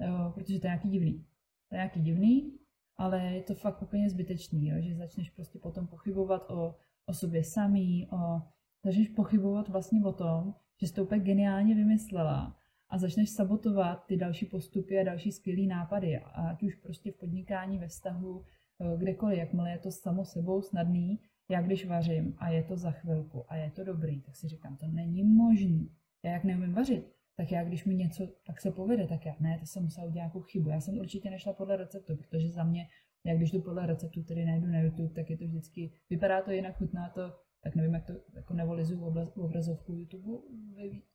jo, 0.00 0.32
protože 0.34 0.60
to 0.60 0.66
je 0.66 0.70
nějaký 0.70 0.88
divný. 0.88 1.26
To 1.68 1.74
je 1.74 1.78
nějaký 1.78 2.00
divný, 2.00 2.58
ale 2.96 3.34
je 3.34 3.42
to 3.42 3.54
fakt 3.54 3.82
úplně 3.82 4.10
zbytečný, 4.10 4.68
jo, 4.68 4.76
že 4.80 4.94
začneš 4.94 5.30
prostě 5.30 5.58
potom 5.58 5.86
pochybovat 5.86 6.50
o, 6.50 6.76
o 7.06 7.14
sobě 7.14 7.44
samý, 7.44 8.08
o, 8.12 8.42
začneš 8.84 9.08
pochybovat 9.08 9.68
vlastně 9.68 10.04
o 10.04 10.12
tom, 10.12 10.54
že 10.80 10.86
jsi 10.86 10.94
to 10.94 11.04
úplně 11.04 11.20
geniálně 11.20 11.74
vymyslela 11.74 12.56
a 12.88 12.98
začneš 12.98 13.30
sabotovat 13.30 14.06
ty 14.06 14.16
další 14.16 14.46
postupy 14.46 14.98
a 14.98 15.04
další 15.04 15.32
skvělé 15.32 15.66
nápady. 15.66 16.18
Ať 16.18 16.62
už 16.62 16.74
prostě 16.74 17.12
v 17.12 17.16
podnikání, 17.16 17.78
ve 17.78 17.88
vztahu, 17.88 18.44
eh, 18.80 18.96
kdekoliv, 18.96 19.38
jakmile 19.38 19.70
je 19.70 19.78
to 19.78 19.90
samo 19.90 20.24
sebou 20.24 20.62
snadný, 20.62 21.20
já 21.50 21.62
když 21.62 21.86
vařím 21.86 22.34
a 22.38 22.48
je 22.48 22.62
to 22.62 22.76
za 22.76 22.90
chvilku 22.90 23.44
a 23.48 23.56
je 23.56 23.70
to 23.70 23.84
dobrý, 23.84 24.20
tak 24.20 24.36
si 24.36 24.48
říkám, 24.48 24.76
to 24.76 24.86
není 24.86 25.24
možný. 25.24 25.90
Já 26.24 26.32
jak 26.32 26.44
neumím 26.44 26.72
vařit, 26.72 27.12
tak 27.36 27.52
já 27.52 27.64
když 27.64 27.84
mi 27.84 27.94
něco 27.94 28.28
tak 28.46 28.60
se 28.60 28.70
povede, 28.70 29.06
tak 29.06 29.26
já 29.26 29.36
ne, 29.40 29.58
to 29.58 29.66
jsem 29.66 29.82
musela 29.82 30.06
udělat 30.06 30.14
nějakou 30.14 30.40
chybu. 30.40 30.68
Já 30.68 30.80
jsem 30.80 30.98
určitě 30.98 31.30
nešla 31.30 31.52
podle 31.52 31.76
receptu, 31.76 32.16
protože 32.16 32.50
za 32.50 32.64
mě, 32.64 32.88
jak 33.24 33.36
když 33.36 33.50
jdu 33.50 33.62
podle 33.62 33.86
receptu, 33.86 34.22
který 34.22 34.44
najdu 34.44 34.66
na 34.66 34.80
YouTube, 34.80 35.14
tak 35.14 35.30
je 35.30 35.38
to 35.38 35.44
vždycky, 35.44 35.92
vypadá 36.10 36.42
to 36.42 36.50
jinak, 36.50 36.76
chutná 36.76 37.08
to, 37.08 37.32
tak 37.60 37.74
nevím, 37.74 37.94
jak 37.94 38.06
to 38.06 38.12
jako 38.34 38.54
nevolizu 38.54 38.96
v 38.96 39.38
obrazovku 39.40 39.92
YouTube, 39.92 40.42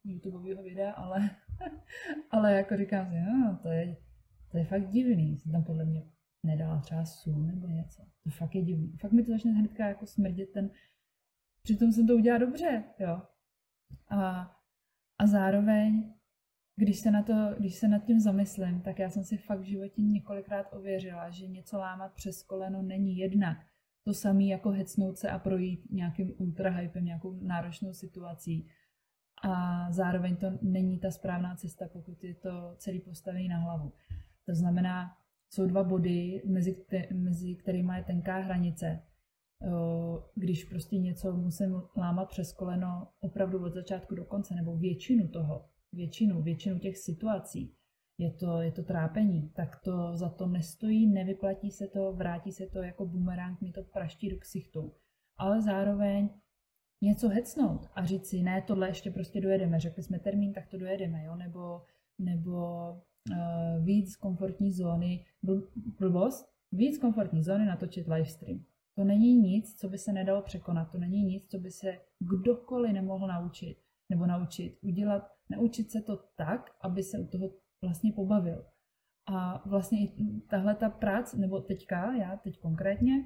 YouTubeového 0.03 0.63
videa, 0.63 0.91
ale, 0.91 1.29
ale 2.31 2.53
jako 2.53 2.77
říkám 2.77 3.09
si, 3.09 3.15
no, 3.15 3.59
to 3.61 3.67
je, 3.69 3.97
to 4.51 4.57
je 4.57 4.65
fakt 4.65 4.89
divný, 4.89 5.37
jsem 5.37 5.51
tam 5.51 5.63
podle 5.63 5.85
mě 5.85 6.03
nedala 6.43 6.79
třeba 6.79 7.05
sůl 7.05 7.43
nebo 7.43 7.67
něco. 7.67 8.03
To 8.23 8.29
fakt 8.29 8.55
je 8.55 8.61
divný. 8.61 8.97
Fakt 8.97 9.11
mi 9.11 9.23
to 9.23 9.31
začne 9.31 9.51
hnedka 9.51 9.87
jako 9.87 10.05
smrdět 10.05 10.51
ten, 10.51 10.69
přitom 11.63 11.91
jsem 11.91 12.07
to 12.07 12.15
udělala 12.15 12.45
dobře, 12.45 12.83
jo. 12.99 13.21
A 14.09 14.51
a 15.17 15.27
zároveň, 15.27 16.13
když 16.75 16.99
se, 16.99 17.11
na 17.11 17.23
to, 17.23 17.33
když 17.59 17.75
se 17.75 17.87
nad 17.87 18.05
tím 18.05 18.19
zamyslím, 18.19 18.81
tak 18.81 18.99
já 18.99 19.09
jsem 19.09 19.23
si 19.23 19.37
fakt 19.37 19.59
v 19.59 19.63
životě 19.63 20.01
několikrát 20.01 20.73
ověřila, 20.73 21.29
že 21.29 21.47
něco 21.47 21.77
lámat 21.77 22.13
přes 22.13 22.43
koleno 22.43 22.81
není 22.81 23.17
jednak 23.17 23.57
to 24.05 24.13
samé 24.13 24.43
jako 24.43 24.69
hecnout 24.69 25.17
se 25.17 25.29
a 25.29 25.39
projít 25.39 25.91
nějakým 25.91 26.33
ultrahypem, 26.37 27.05
nějakou 27.05 27.39
náročnou 27.41 27.93
situací. 27.93 28.67
A 29.43 29.91
zároveň 29.91 30.35
to 30.35 30.47
není 30.61 30.99
ta 30.99 31.11
správná 31.11 31.55
cesta, 31.55 31.85
pokud 31.93 32.23
je 32.23 32.35
to 32.35 32.75
celý 32.77 32.99
postavený 32.99 33.47
na 33.47 33.57
hlavu. 33.57 33.93
To 34.45 34.55
znamená, 34.55 35.17
jsou 35.49 35.67
dva 35.67 35.83
body, 35.83 36.41
mezi, 36.45 36.85
mezi 37.13 37.55
kterými 37.55 37.93
je 37.95 38.03
tenká 38.03 38.37
hranice 38.37 39.03
když 40.35 40.63
prostě 40.63 40.97
něco 40.97 41.33
musím 41.33 41.81
lámat 41.97 42.29
přes 42.29 42.53
koleno 42.53 43.07
opravdu 43.19 43.65
od 43.65 43.73
začátku 43.73 44.15
do 44.15 44.25
konce, 44.25 44.55
nebo 44.55 44.77
většinu 44.77 45.27
toho, 45.27 45.65
většinu, 45.93 46.41
většinu 46.41 46.79
těch 46.79 46.97
situací, 46.97 47.75
je 48.17 48.31
to, 48.31 48.61
je 48.61 48.71
to 48.71 48.83
trápení, 48.83 49.49
tak 49.49 49.79
to 49.83 50.17
za 50.17 50.29
to 50.29 50.47
nestojí, 50.47 51.07
nevyplatí 51.07 51.71
se 51.71 51.87
to, 51.87 52.13
vrátí 52.13 52.51
se 52.51 52.67
to 52.67 52.81
jako 52.81 53.05
bumerang, 53.05 53.61
mi 53.61 53.71
to 53.71 53.83
praští 53.83 54.29
do 54.29 54.37
ksichtu. 54.37 54.93
Ale 55.37 55.61
zároveň 55.61 56.29
něco 57.01 57.29
hecnout 57.29 57.89
a 57.95 58.05
říct 58.05 58.25
si, 58.25 58.43
ne, 58.43 58.61
tohle 58.61 58.87
ještě 58.87 59.11
prostě 59.11 59.41
dojedeme, 59.41 59.79
řekli 59.79 60.03
jsme 60.03 60.19
termín, 60.19 60.53
tak 60.53 60.67
to 60.67 60.77
dojedeme, 60.77 61.23
jo, 61.23 61.35
nebo, 61.35 61.81
nebo 62.19 62.91
uh, 62.91 63.85
víc 63.85 64.15
komfortní 64.15 64.71
zóny, 64.71 65.25
bl- 65.43 65.67
blbost, 65.99 66.45
víc 66.71 66.97
komfortní 66.97 67.43
zóny 67.43 67.65
natočit 67.65 68.07
livestream. 68.07 68.65
To 68.95 69.03
není 69.03 69.35
nic, 69.35 69.75
co 69.79 69.89
by 69.89 69.97
se 69.97 70.13
nedalo 70.13 70.41
překonat, 70.41 70.91
to 70.91 70.97
není 70.97 71.23
nic, 71.23 71.47
co 71.47 71.59
by 71.59 71.71
se 71.71 71.97
kdokoliv 72.19 72.93
nemohl 72.93 73.27
naučit 73.27 73.77
nebo 74.09 74.25
naučit. 74.25 74.77
Udělat, 74.81 75.23
naučit 75.49 75.91
se 75.91 76.01
to 76.01 76.17
tak, 76.35 76.75
aby 76.81 77.03
se 77.03 77.19
u 77.19 77.27
toho 77.27 77.49
vlastně 77.83 78.11
pobavil. 78.11 78.65
A 79.25 79.67
vlastně 79.69 79.99
i 80.05 80.41
tahle 80.49 80.75
ta 80.75 80.89
práce, 80.89 81.37
nebo 81.37 81.59
teďka, 81.59 82.15
já 82.15 82.37
teď 82.37 82.59
konkrétně, 82.59 83.25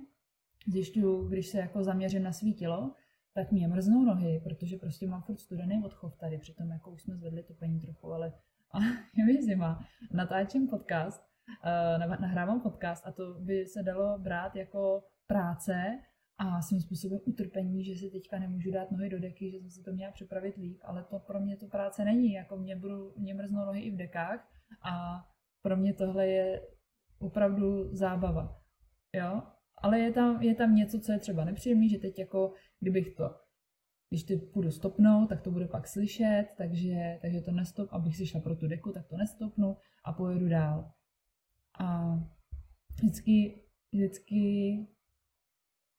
zjišťuju, 0.68 1.28
když 1.28 1.48
se 1.48 1.58
jako 1.58 1.84
zaměřím 1.84 2.24
na 2.24 2.32
svý 2.32 2.54
tělo, 2.54 2.94
tak 3.34 3.52
mě 3.52 3.68
mrznou 3.68 4.02
nohy, 4.02 4.42
protože 4.44 4.78
prostě 4.78 5.08
mám 5.08 5.22
furt 5.22 5.40
studený 5.40 5.84
odchov 5.86 6.18
tady, 6.18 6.38
přitom 6.38 6.70
jako 6.70 6.92
už 6.92 7.02
jsme 7.02 7.16
zvedli 7.16 7.44
topení 7.44 7.80
trochu, 7.80 8.14
ale 8.14 8.34
a 8.72 8.80
je 9.18 9.26
mi 9.26 9.44
zima. 9.44 9.86
Natáčím 10.14 10.68
podcast, 10.68 11.24
uh, 12.00 12.22
nahrávám 12.22 12.62
podcast 12.62 13.08
a 13.08 13.12
to 13.12 13.34
by 13.40 13.66
se 13.66 13.84
dalo 13.84 14.20
brát 14.20 14.56
jako 14.56 15.04
práce 15.28 16.00
a 16.38 16.62
svým 16.62 16.82
způsobem 16.82 17.20
utrpení, 17.26 17.84
že 17.84 17.96
si 17.96 18.10
teďka 18.10 18.40
nemůžu 18.40 18.72
dát 18.72 18.92
nohy 18.92 19.10
do 19.10 19.20
deky, 19.20 19.52
že 19.52 19.58
jsem 19.58 19.70
si 19.70 19.84
to 19.84 19.92
měla 19.92 20.12
připravit 20.12 20.58
líp, 20.58 20.80
ale 20.84 21.04
to 21.04 21.20
pro 21.20 21.40
mě 21.40 21.58
to 21.58 21.68
práce 21.68 22.06
není, 22.06 22.34
jako 22.34 22.58
mě, 22.58 22.76
budu, 22.76 23.14
mě 23.18 23.34
mrznou 23.34 23.66
nohy 23.66 23.82
i 23.82 23.92
v 23.92 23.98
dekách 23.98 24.52
a 24.82 25.26
pro 25.62 25.78
mě 25.78 25.94
tohle 25.94 26.28
je 26.28 26.62
opravdu 27.20 27.96
zábava, 27.96 28.62
jo, 29.14 29.42
ale 29.78 30.00
je 30.00 30.12
tam, 30.12 30.42
je 30.42 30.56
tam 30.56 30.76
něco, 30.76 31.00
co 31.00 31.12
je 31.12 31.20
třeba 31.20 31.46
nepříjemný, 31.46 31.90
že 31.90 31.98
teď 31.98 32.20
jako, 32.20 32.54
kdybych 32.80 33.16
to, 33.16 33.36
když 34.10 34.24
ty 34.24 34.38
půjdu 34.38 34.72
stopnout, 34.72 35.28
tak 35.28 35.42
to 35.42 35.52
bude 35.52 35.68
pak 35.68 35.88
slyšet, 35.88 36.48
takže, 36.58 37.20
takže 37.22 37.42
to 37.42 37.52
nestop, 37.52 37.90
abych 37.92 38.18
si 38.18 38.26
šla 38.26 38.40
pro 38.40 38.56
tu 38.56 38.68
deku, 38.68 38.92
tak 38.92 39.08
to 39.08 39.18
nestopnu 39.18 39.78
a 40.04 40.14
pojedu 40.14 40.50
dál. 40.50 40.92
A 41.80 42.16
vždycky, 42.96 43.64
vždycky 43.92 44.78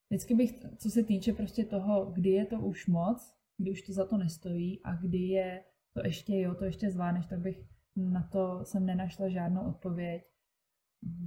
Vždycky 0.09 0.35
bych, 0.35 0.59
co 0.77 0.89
se 0.89 1.03
týče 1.03 1.33
prostě 1.33 1.65
toho, 1.65 2.05
kdy 2.05 2.29
je 2.29 2.45
to 2.45 2.59
už 2.59 2.87
moc, 2.87 3.35
kdy 3.57 3.71
už 3.71 3.81
to 3.81 3.93
za 3.93 4.05
to 4.05 4.17
nestojí 4.17 4.83
a 4.83 4.95
kdy 4.95 5.17
je 5.17 5.63
to 5.93 6.05
ještě 6.05 6.39
jo, 6.39 6.55
to 6.55 6.65
ještě 6.65 6.91
zvládneš, 6.91 7.25
tak 7.25 7.39
bych 7.39 7.61
na 7.95 8.23
to 8.31 8.65
jsem 8.65 8.85
nenašla 8.85 9.29
žádnou 9.29 9.61
odpověď. 9.61 10.23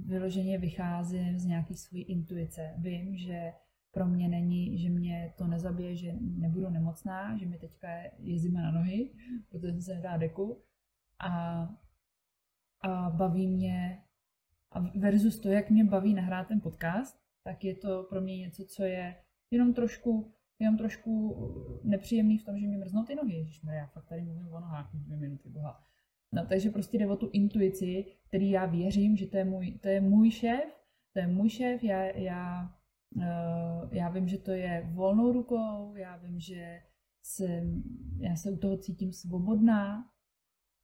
Vyloženě 0.05 0.57
vycházím 0.57 1.39
z 1.39 1.45
nějaký 1.45 1.75
své 1.75 1.99
intuice. 1.99 2.73
Vím, 2.77 3.17
že 3.17 3.53
pro 3.91 4.07
mě 4.07 4.27
není, 4.27 4.77
že 4.77 4.89
mě 4.89 5.33
to 5.37 5.47
nezabije, 5.47 5.95
že 5.95 6.13
nebudu 6.19 6.69
nemocná, 6.69 7.37
že 7.37 7.45
mi 7.45 7.57
teďka 7.57 7.87
je 8.19 8.39
zima 8.39 8.61
na 8.61 8.71
nohy, 8.71 9.09
protože 9.49 9.71
jsem 9.71 9.81
se 9.81 9.95
nedá 9.95 10.17
deku 10.17 10.63
a, 11.19 11.63
a 12.81 13.09
baví 13.09 13.47
mě 13.47 14.03
a 14.71 14.79
versus 14.79 15.39
to, 15.39 15.49
jak 15.49 15.69
mě 15.69 15.83
baví 15.83 16.13
nahrát 16.13 16.47
ten 16.47 16.61
podcast, 16.61 17.22
tak 17.43 17.63
je 17.63 17.75
to 17.75 18.03
pro 18.03 18.21
mě 18.21 18.37
něco, 18.37 18.65
co 18.65 18.83
je 18.83 19.15
jenom 19.51 19.73
trošku, 19.73 20.33
jenom 20.59 20.77
trošku 20.77 21.35
nepříjemný 21.83 22.37
v 22.37 22.45
tom, 22.45 22.59
že 22.59 22.67
mi 22.67 22.77
mrznou 22.77 23.03
ty 23.03 23.15
nohy. 23.15 23.35
Ježišme, 23.35 23.75
já 23.75 23.87
fakt 23.87 24.05
tady 24.05 24.21
mluvím 24.21 24.47
o 24.47 24.59
nohách 24.59 24.89
dvě 24.93 25.17
minuty, 25.17 25.49
boha. 25.49 25.83
No, 26.33 26.45
takže 26.45 26.69
prostě 26.69 26.97
jde 26.97 27.07
o 27.07 27.15
tu 27.15 27.29
intuici, 27.33 28.05
který 28.27 28.49
já 28.49 28.65
věřím, 28.65 29.15
že 29.15 29.27
to 29.27 29.37
je 29.37 29.45
můj, 29.45 29.71
to 29.71 29.87
je 29.87 30.01
můj 30.01 30.31
šéf, 30.31 30.83
to 31.13 31.19
je 31.19 31.27
můj 31.27 31.49
šéf, 31.49 31.83
já, 31.83 32.03
já, 32.03 32.75
uh, 33.15 33.93
já 33.93 34.09
vím, 34.09 34.27
že 34.27 34.37
to 34.37 34.51
je 34.51 34.89
volnou 34.93 35.31
rukou, 35.31 35.95
já 35.95 36.17
vím, 36.17 36.39
že 36.39 36.81
jsem, 37.25 37.83
já 38.19 38.35
se 38.35 38.51
u 38.51 38.57
toho 38.57 38.77
cítím 38.77 39.13
svobodná 39.13 40.09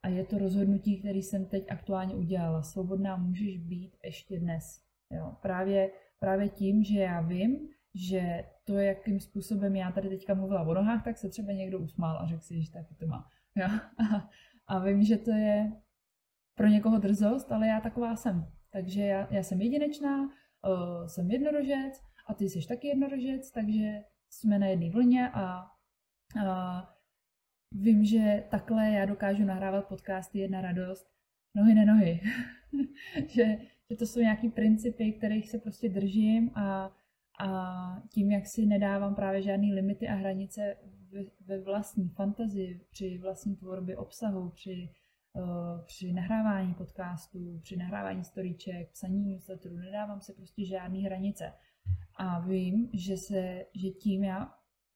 a 0.03 0.07
je 0.07 0.25
to 0.25 0.37
rozhodnutí, 0.37 0.99
který 0.99 1.23
jsem 1.23 1.45
teď 1.45 1.71
aktuálně 1.71 2.15
udělala. 2.15 2.63
Svobodná 2.63 3.17
můžeš 3.17 3.57
být 3.57 3.97
ještě 4.03 4.39
dnes. 4.39 4.81
Jo, 5.11 5.35
právě 5.41 5.91
právě 6.19 6.49
tím, 6.49 6.83
že 6.83 6.99
já 6.99 7.21
vím, 7.21 7.69
že 7.95 8.45
to, 8.65 8.77
jakým 8.77 9.19
způsobem 9.19 9.75
já 9.75 9.91
tady 9.91 10.09
teďka 10.09 10.33
mluvila 10.33 10.61
o 10.61 10.73
nohách, 10.73 11.03
tak 11.03 11.17
se 11.17 11.29
třeba 11.29 11.51
někdo 11.51 11.79
usmál 11.79 12.17
a 12.17 12.27
řekl 12.27 12.41
si, 12.41 12.61
že 12.61 12.71
taky 12.71 12.95
to 12.95 13.07
má. 13.07 13.29
Jo? 13.55 13.67
A, 14.67 14.79
vím, 14.79 15.03
že 15.03 15.17
to 15.17 15.31
je 15.31 15.71
pro 16.55 16.67
někoho 16.67 16.97
drzost, 16.97 17.51
ale 17.51 17.67
já 17.67 17.81
taková 17.81 18.15
jsem. 18.15 18.51
Takže 18.71 19.01
já, 19.01 19.33
já 19.33 19.43
jsem 19.43 19.61
jedinečná, 19.61 20.29
jsem 21.07 21.31
jednorožec 21.31 22.01
a 22.27 22.33
ty 22.33 22.49
jsi 22.49 22.67
taky 22.67 22.87
jednorožec, 22.87 23.51
takže 23.51 24.03
jsme 24.29 24.59
na 24.59 24.67
jedné 24.67 24.89
vlně 24.89 25.29
a, 25.29 25.65
a 26.47 26.83
vím, 27.71 28.05
že 28.05 28.43
takhle 28.49 28.89
já 28.89 29.05
dokážu 29.05 29.45
nahrávat 29.45 29.87
podcasty 29.87 30.39
jedna 30.39 30.61
radost, 30.61 31.07
nohy 31.55 31.73
nenohy. 31.75 32.21
že, 33.27 33.57
že 33.89 33.95
to 33.95 34.05
jsou 34.05 34.19
nějaký 34.19 34.49
principy, 34.49 35.11
kterých 35.11 35.49
se 35.49 35.59
prostě 35.59 35.89
držím 35.89 36.51
a, 36.55 36.91
a 37.39 38.01
tím, 38.13 38.31
jak 38.31 38.47
si 38.47 38.65
nedávám 38.65 39.15
právě 39.15 39.41
žádné 39.41 39.73
limity 39.73 40.07
a 40.07 40.13
hranice 40.13 40.77
ve 41.45 41.61
vlastní 41.61 42.09
fantazii, 42.09 42.81
při 42.91 43.17
vlastní 43.17 43.55
tvorbě 43.55 43.97
obsahu, 43.97 44.49
při, 44.49 44.89
uh, 45.33 45.85
při 45.85 46.13
nahrávání 46.13 46.73
podcastů, 46.73 47.59
při 47.63 47.77
nahrávání 47.77 48.23
storyček, 48.23 48.91
psaní 48.91 49.25
newsletterů, 49.25 49.77
nedávám 49.77 50.21
se 50.21 50.33
prostě 50.33 50.65
žádné 50.65 50.99
hranice. 50.99 51.53
A 52.15 52.39
vím, 52.39 52.89
že, 52.93 53.17
se, 53.17 53.65
že 53.73 53.89
tím 53.89 54.23
já 54.23 54.53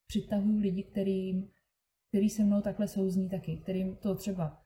přitahuji 0.07 0.59
lidi, 0.59 0.83
kterým, 0.83 1.49
který 2.09 2.29
se 2.29 2.43
mnou 2.43 2.61
takhle 2.61 2.87
souzní 2.87 3.29
taky, 3.29 3.57
kterým 3.57 3.95
to 3.95 4.15
třeba 4.15 4.62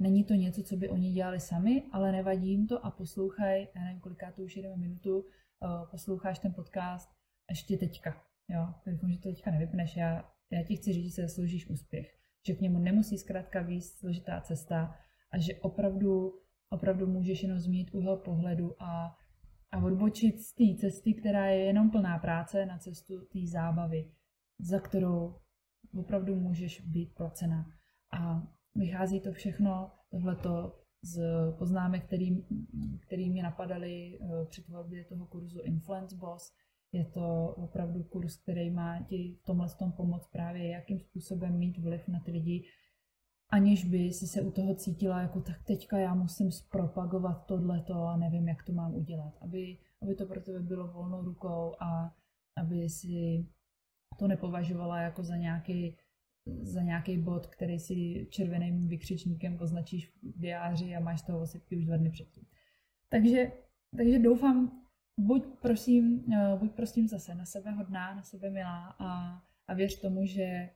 není 0.00 0.24
to 0.24 0.34
něco, 0.34 0.62
co 0.62 0.76
by 0.76 0.88
oni 0.88 1.12
dělali 1.12 1.40
sami, 1.40 1.82
ale 1.92 2.12
nevadí 2.12 2.50
jim 2.50 2.66
to 2.66 2.86
a 2.86 2.90
poslouchaj, 2.90 3.68
já 3.74 3.84
nevím, 3.84 4.00
koliká 4.00 4.32
to 4.32 4.42
už 4.42 4.56
jedeme 4.56 4.76
minutu, 4.76 5.18
uh, 5.18 5.90
posloucháš 5.90 6.38
ten 6.38 6.52
podcast 6.52 7.10
ještě 7.50 7.76
teďka. 7.76 8.22
Jo, 8.48 8.74
doufám, 8.86 9.12
že 9.12 9.18
to 9.18 9.28
teďka 9.28 9.50
nevypneš, 9.50 9.96
já, 9.96 10.30
já 10.50 10.62
ti 10.62 10.76
chci 10.76 10.92
říct, 10.92 11.04
že 11.04 11.10
se 11.10 11.22
zasloužíš 11.22 11.70
úspěch, 11.70 12.18
že 12.46 12.54
k 12.54 12.60
němu 12.60 12.78
nemusí 12.78 13.18
zkrátka 13.18 13.62
víc 13.62 13.98
složitá 13.98 14.40
cesta 14.40 14.96
a 15.30 15.38
že 15.38 15.54
opravdu, 15.60 16.32
opravdu 16.70 17.06
můžeš 17.06 17.42
jenom 17.42 17.58
změnit 17.58 17.94
úhel 17.94 18.16
pohledu 18.16 18.82
a, 18.82 19.16
a 19.72 19.84
odbočit 19.84 20.40
z 20.40 20.54
té 20.54 20.80
cesty, 20.80 21.14
která 21.14 21.46
je 21.46 21.64
jenom 21.64 21.90
plná 21.90 22.18
práce, 22.18 22.66
na 22.66 22.78
cestu 22.78 23.20
té 23.20 23.38
zábavy, 23.46 24.12
za 24.58 24.80
kterou 24.80 25.40
opravdu 25.98 26.36
můžeš 26.36 26.80
být 26.80 27.14
placena. 27.14 27.66
A 28.12 28.42
vychází 28.74 29.20
to 29.20 29.32
všechno, 29.32 29.90
tohleto 30.10 30.76
z 31.02 31.22
poznámek, 31.58 32.04
který, 32.04 32.44
který 33.00 33.30
mě 33.30 33.42
napadaly 33.42 34.18
eh, 34.20 34.44
při 34.44 34.62
tvorbě 34.62 35.04
toho 35.04 35.26
kurzu 35.26 35.60
Influence 35.60 36.16
Boss, 36.16 36.52
je 36.92 37.04
to 37.04 37.54
opravdu 37.56 38.02
kurz, 38.02 38.36
který 38.36 38.70
má 38.70 39.02
ti 39.02 39.36
v 39.42 39.46
tomhle 39.46 39.68
tom 39.78 39.92
pomoct 39.92 40.28
právě, 40.32 40.68
jakým 40.68 41.00
způsobem 41.00 41.58
mít 41.58 41.78
vliv 41.78 42.08
na 42.08 42.20
ty 42.20 42.30
lidi, 42.30 42.64
aniž 43.50 43.84
by 43.84 44.12
si 44.12 44.26
se 44.26 44.42
u 44.42 44.50
toho 44.50 44.74
cítila 44.74 45.20
jako 45.20 45.40
tak 45.40 45.62
teďka 45.62 45.98
já 45.98 46.14
musím 46.14 46.52
zpropagovat 46.52 47.46
tohleto 47.46 47.94
a 47.94 48.16
nevím, 48.16 48.48
jak 48.48 48.62
to 48.64 48.72
mám 48.72 48.94
udělat. 48.94 49.34
Aby, 49.40 49.78
aby 50.02 50.14
to 50.14 50.26
pro 50.26 50.40
tebe 50.40 50.60
bylo 50.60 50.88
volnou 50.88 51.22
rukou 51.22 51.74
a 51.80 52.14
aby 52.56 52.88
si 52.88 53.46
to 54.18 54.28
nepovažovala 54.28 55.00
jako 55.00 55.22
za 55.22 55.36
nějaký, 55.36 55.96
za 56.46 56.82
nějaký 56.82 57.18
bod, 57.18 57.46
který 57.46 57.78
si 57.78 58.26
červeným 58.30 58.88
vykřičníkem 58.88 59.58
označíš 59.60 60.08
v 60.08 60.40
diáři 60.40 60.96
a 60.96 61.00
máš 61.00 61.22
toho 61.22 61.40
osipky 61.40 61.76
už 61.76 61.84
dva 61.84 61.96
dny 61.96 62.10
předtím. 62.10 62.44
Takže, 63.08 63.52
takže 63.96 64.18
doufám, 64.18 64.82
buď 65.18 65.46
prosím, 65.60 66.24
eh, 66.32 66.56
buď 66.56 66.72
prosím 66.72 67.08
zase 67.08 67.34
na 67.34 67.44
sebe 67.44 67.70
hodná, 67.70 68.14
na 68.14 68.22
sebe 68.22 68.50
milá 68.50 68.96
a, 68.98 69.42
a 69.68 69.74
věř 69.74 70.00
tomu, 70.00 70.26
že 70.26 70.70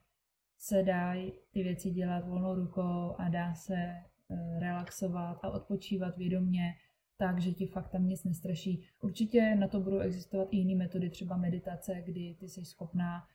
se 0.58 0.82
dají 0.82 1.32
ty 1.50 1.62
věci 1.62 1.90
dělat 1.90 2.28
volnou 2.28 2.54
rukou 2.54 3.14
a 3.18 3.28
dá 3.28 3.54
se 3.54 3.76
eh, 3.76 4.60
relaxovat 4.60 5.38
a 5.42 5.50
odpočívat 5.50 6.16
vědomě, 6.16 6.74
tak, 7.16 7.40
že 7.40 7.52
ti 7.52 7.66
fakt 7.66 7.88
tam 7.88 8.06
nic 8.06 8.24
nestraší. 8.24 8.84
Určitě 9.00 9.54
na 9.54 9.68
to 9.68 9.80
budou 9.80 9.98
existovat 9.98 10.48
i 10.50 10.56
jiné 10.56 10.84
metody, 10.84 11.10
třeba 11.10 11.36
meditace, 11.36 12.02
kdy 12.06 12.36
ty 12.40 12.48
jsi 12.48 12.64
schopná 12.64 13.26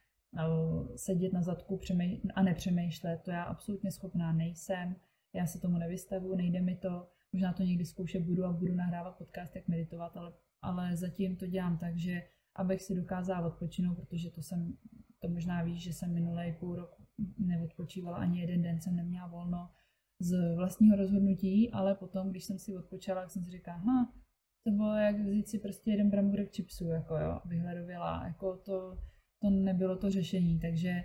sedět 0.95 1.33
na 1.33 1.41
zadku 1.41 1.79
a 2.35 2.43
nepřemýšlet. 2.43 3.21
To 3.23 3.31
já 3.31 3.43
absolutně 3.43 3.91
schopná 3.91 4.33
nejsem. 4.33 4.95
Já 5.33 5.45
se 5.45 5.59
tomu 5.59 5.77
nevystavu, 5.77 6.35
nejde 6.35 6.61
mi 6.61 6.75
to. 6.75 7.07
Možná 7.33 7.53
to 7.53 7.63
někdy 7.63 7.85
zkoušet 7.85 8.23
budu 8.23 8.45
a 8.45 8.53
budu 8.53 8.75
nahrávat 8.75 9.17
podcast, 9.17 9.55
jak 9.55 9.67
meditovat, 9.67 10.17
ale 10.17 10.33
ale 10.61 10.95
zatím 10.95 11.35
to 11.35 11.47
dělám 11.47 11.77
tak, 11.77 11.97
že 11.97 12.23
abych 12.55 12.81
si 12.81 12.95
dokázala 12.95 13.47
odpočinout, 13.47 13.95
protože 13.95 14.31
to 14.31 14.41
jsem, 14.41 14.77
to 15.19 15.29
možná 15.29 15.63
víš, 15.63 15.83
že 15.83 15.93
jsem 15.93 16.13
minulý 16.13 16.53
půl 16.59 16.75
rok 16.75 16.95
neodpočívala 17.37 18.17
ani 18.17 18.41
jeden 18.41 18.61
den, 18.61 18.81
jsem 18.81 18.95
neměla 18.95 19.27
volno 19.27 19.69
z 20.19 20.55
vlastního 20.55 20.95
rozhodnutí, 20.95 21.71
ale 21.71 21.95
potom, 21.95 22.29
když 22.29 22.43
jsem 22.43 22.59
si 22.59 22.77
odpočala, 22.77 23.21
tak 23.21 23.31
jsem 23.31 23.45
si 23.45 23.51
říkala, 23.51 23.77
ha, 23.77 24.13
to 24.63 24.71
bylo 24.71 24.95
jak 24.95 25.19
vzít 25.19 25.49
si 25.49 25.59
prostě 25.59 25.91
jeden 25.91 26.09
bramburek 26.09 26.55
chipsů, 26.55 26.87
jako 26.87 27.17
jo, 27.17 27.41
vyhledověla, 27.45 28.27
jako 28.27 28.57
to, 28.57 28.97
to 29.41 29.49
nebylo 29.49 29.97
to 29.97 30.11
řešení, 30.11 30.59
takže, 30.59 31.03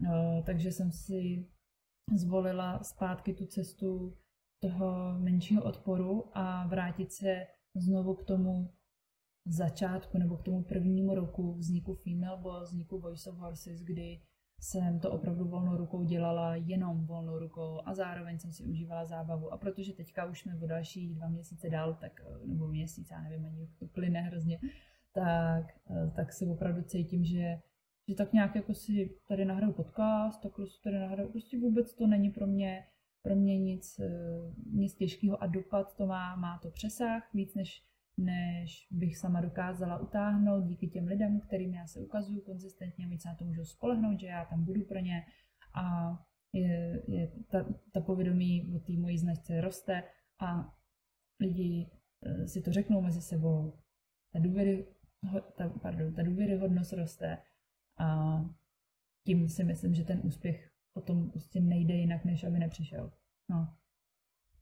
uh, 0.00 0.44
takže 0.44 0.72
jsem 0.72 0.92
si 0.92 1.46
zvolila 2.16 2.82
zpátky 2.82 3.34
tu 3.34 3.46
cestu 3.46 4.16
toho 4.62 5.18
menšího 5.18 5.64
odporu 5.64 6.38
a 6.38 6.66
vrátit 6.66 7.12
se 7.12 7.46
znovu 7.74 8.14
k 8.14 8.24
tomu 8.24 8.70
začátku 9.46 10.18
nebo 10.18 10.36
k 10.36 10.42
tomu 10.42 10.62
prvnímu 10.62 11.14
roku 11.14 11.54
vzniku 11.54 11.94
Female 11.94 12.42
Boss, 12.42 12.70
vzniku 12.70 13.00
Voice 13.00 13.30
of 13.30 13.36
Horses, 13.36 13.80
kdy 13.80 14.20
jsem 14.60 15.00
to 15.00 15.10
opravdu 15.10 15.48
volnou 15.48 15.76
rukou 15.76 16.04
dělala, 16.04 16.54
jenom 16.54 17.06
volnou 17.06 17.38
rukou 17.38 17.80
a 17.84 17.94
zároveň 17.94 18.38
jsem 18.38 18.52
si 18.52 18.64
užívala 18.64 19.04
zábavu. 19.04 19.52
A 19.52 19.58
protože 19.58 19.92
teďka 19.92 20.24
už 20.24 20.40
jsme 20.40 20.56
o 20.62 20.66
další 20.66 21.14
dva 21.14 21.28
měsíce 21.28 21.70
dál, 21.70 21.94
tak, 21.94 22.20
nebo 22.44 22.68
měsíc, 22.68 23.10
já 23.10 23.22
nevím, 23.22 23.46
ani 23.46 23.68
to 23.78 23.86
plyne 23.86 24.20
hrozně, 24.20 24.58
tak, 25.12 25.64
tak 26.16 26.32
si 26.32 26.46
opravdu 26.46 26.82
cítím, 26.82 27.24
že, 27.24 27.60
že 28.08 28.14
tak 28.14 28.32
nějak 28.32 28.54
jako 28.54 28.74
si 28.74 29.18
tady 29.28 29.44
nahraju 29.44 29.72
podcast, 29.72 30.42
tak 30.42 30.52
si 30.66 30.82
tady 30.82 30.98
nahraju, 30.98 31.28
prostě 31.28 31.58
vůbec 31.58 31.94
to 31.94 32.06
není 32.06 32.30
pro 32.30 32.46
mě, 32.46 32.84
pro 33.22 33.36
mě 33.36 33.58
nic, 33.58 34.00
nic 34.72 34.94
těžkého 34.94 35.42
a 35.42 35.46
dopad 35.46 35.96
to 35.96 36.06
má, 36.06 36.36
má 36.36 36.58
to 36.58 36.70
přesah. 36.70 37.34
Víc 37.34 37.54
než 37.54 37.88
než 38.18 38.86
bych 38.90 39.16
sama 39.16 39.40
dokázala 39.40 39.98
utáhnout 39.98 40.64
díky 40.64 40.86
těm 40.86 41.06
lidem, 41.06 41.40
kterým 41.40 41.74
já 41.74 41.86
se 41.86 42.00
ukazuju 42.00 42.40
konzistentně, 42.40 43.18
se 43.18 43.28
na 43.28 43.34
to 43.34 43.44
můžou 43.44 43.64
spolehnout, 43.64 44.20
že 44.20 44.26
já 44.26 44.44
tam 44.44 44.64
budu 44.64 44.84
pro 44.84 44.98
ně 44.98 45.26
a 45.74 46.12
je, 46.52 47.02
je 47.08 47.32
ta, 47.48 47.66
ta 47.92 48.00
povědomí 48.00 48.72
o 48.76 48.78
té 48.78 48.92
mojí 48.92 49.18
značce 49.18 49.60
roste 49.60 50.02
a 50.40 50.74
lidi 51.40 51.90
eh, 52.22 52.48
si 52.48 52.62
to 52.62 52.72
řeknou 52.72 53.00
mezi 53.00 53.20
sebou. 53.22 53.78
Ta, 54.32 54.38
důvěry, 54.38 54.86
ta, 55.56 55.68
pardon, 55.68 56.14
ta 56.14 56.22
důvěryhodnost 56.22 56.92
roste 56.92 57.38
a 57.98 58.40
tím 59.26 59.48
si 59.48 59.64
myslím, 59.64 59.94
že 59.94 60.04
ten 60.04 60.20
úspěch 60.24 60.70
potom 60.92 61.30
prostě 61.30 61.60
nejde 61.60 61.94
jinak, 61.94 62.24
než 62.24 62.44
aby 62.44 62.58
nepřišel. 62.58 63.12
No. 63.48 63.74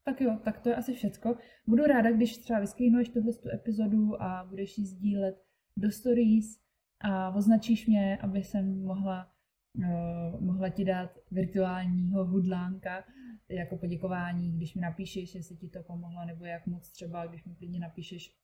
Tak 0.04 0.20
jo, 0.20 0.38
tak 0.44 0.60
to 0.60 0.68
je 0.68 0.76
asi 0.76 0.94
všecko. 0.94 1.36
Budu 1.66 1.84
ráda, 1.84 2.12
když 2.12 2.38
třeba 2.38 2.60
vysklínuješ 2.60 3.08
tuhle 3.08 3.32
tu 3.32 3.48
epizodu 3.48 4.22
a 4.22 4.44
budeš 4.44 4.78
ji 4.78 4.86
sdílet 4.86 5.44
do 5.76 5.90
stories 5.90 6.60
a 7.00 7.30
označíš 7.30 7.86
mě, 7.86 8.18
aby 8.18 8.42
jsem 8.42 8.82
mohla, 8.82 9.32
uh, 9.76 10.40
mohla 10.40 10.68
ti 10.68 10.84
dát 10.84 11.10
virtuálního 11.30 12.24
hudlánka 12.24 13.04
jako 13.48 13.76
poděkování, 13.76 14.52
když 14.52 14.74
mi 14.74 14.80
napíšeš, 14.80 15.34
jestli 15.34 15.56
ti 15.56 15.68
to 15.68 15.82
pomohlo, 15.82 16.24
nebo 16.24 16.44
jak 16.44 16.66
moc 16.66 16.90
třeba, 16.90 17.26
když 17.26 17.44
mi 17.44 17.54
klidně 17.54 17.80
napíšeš, 17.80 18.36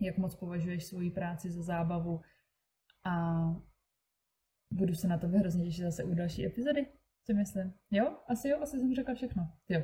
jak 0.00 0.18
moc 0.18 0.34
považuješ 0.34 0.84
svoji 0.84 1.10
práci 1.10 1.50
za 1.50 1.62
zábavu 1.62 2.20
a 3.04 3.44
budu 4.74 4.94
se 4.94 5.08
na 5.08 5.18
to 5.18 5.28
hrozně 5.28 5.64
těšit 5.64 5.84
zase 5.84 6.04
u 6.04 6.14
další 6.14 6.46
epizody, 6.46 6.86
co 7.26 7.34
myslím. 7.34 7.74
Jo? 7.90 8.16
Asi 8.28 8.48
jo, 8.48 8.58
asi 8.62 8.78
jsem 8.78 8.94
řekla 8.94 9.14
všechno. 9.14 9.52
Jo. 9.68 9.82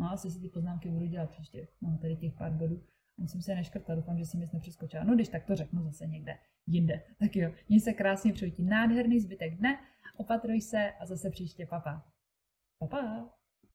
No 0.00 0.12
asi 0.12 0.30
si 0.30 0.40
ty 0.40 0.48
poznámky 0.48 0.90
budu 0.90 1.06
dělat 1.06 1.30
příště. 1.30 1.68
Mám 1.80 1.98
tady 1.98 2.16
těch 2.16 2.34
pár 2.34 2.52
bodů. 2.52 2.82
Musím 3.16 3.42
se 3.42 3.54
neškrtat, 3.54 3.96
doufám, 3.96 4.18
že 4.18 4.26
si 4.26 4.38
nic 4.38 4.52
nepřeskočila. 4.52 5.04
No 5.04 5.14
když 5.14 5.28
tak 5.28 5.44
to 5.44 5.56
řeknu 5.56 5.82
zase 5.82 6.06
někde 6.06 6.38
jinde. 6.66 7.02
Tak 7.18 7.36
jo, 7.36 7.52
měj 7.68 7.80
se 7.80 7.92
krásně, 7.92 8.32
přeji 8.32 8.52
ti 8.52 8.62
nádherný 8.62 9.20
zbytek 9.20 9.58
dne, 9.58 9.78
opatruj 10.16 10.60
se 10.60 10.92
a 11.00 11.06
zase 11.06 11.30
příště 11.30 11.66
papa. 11.66 12.12
Papa. 12.78 13.30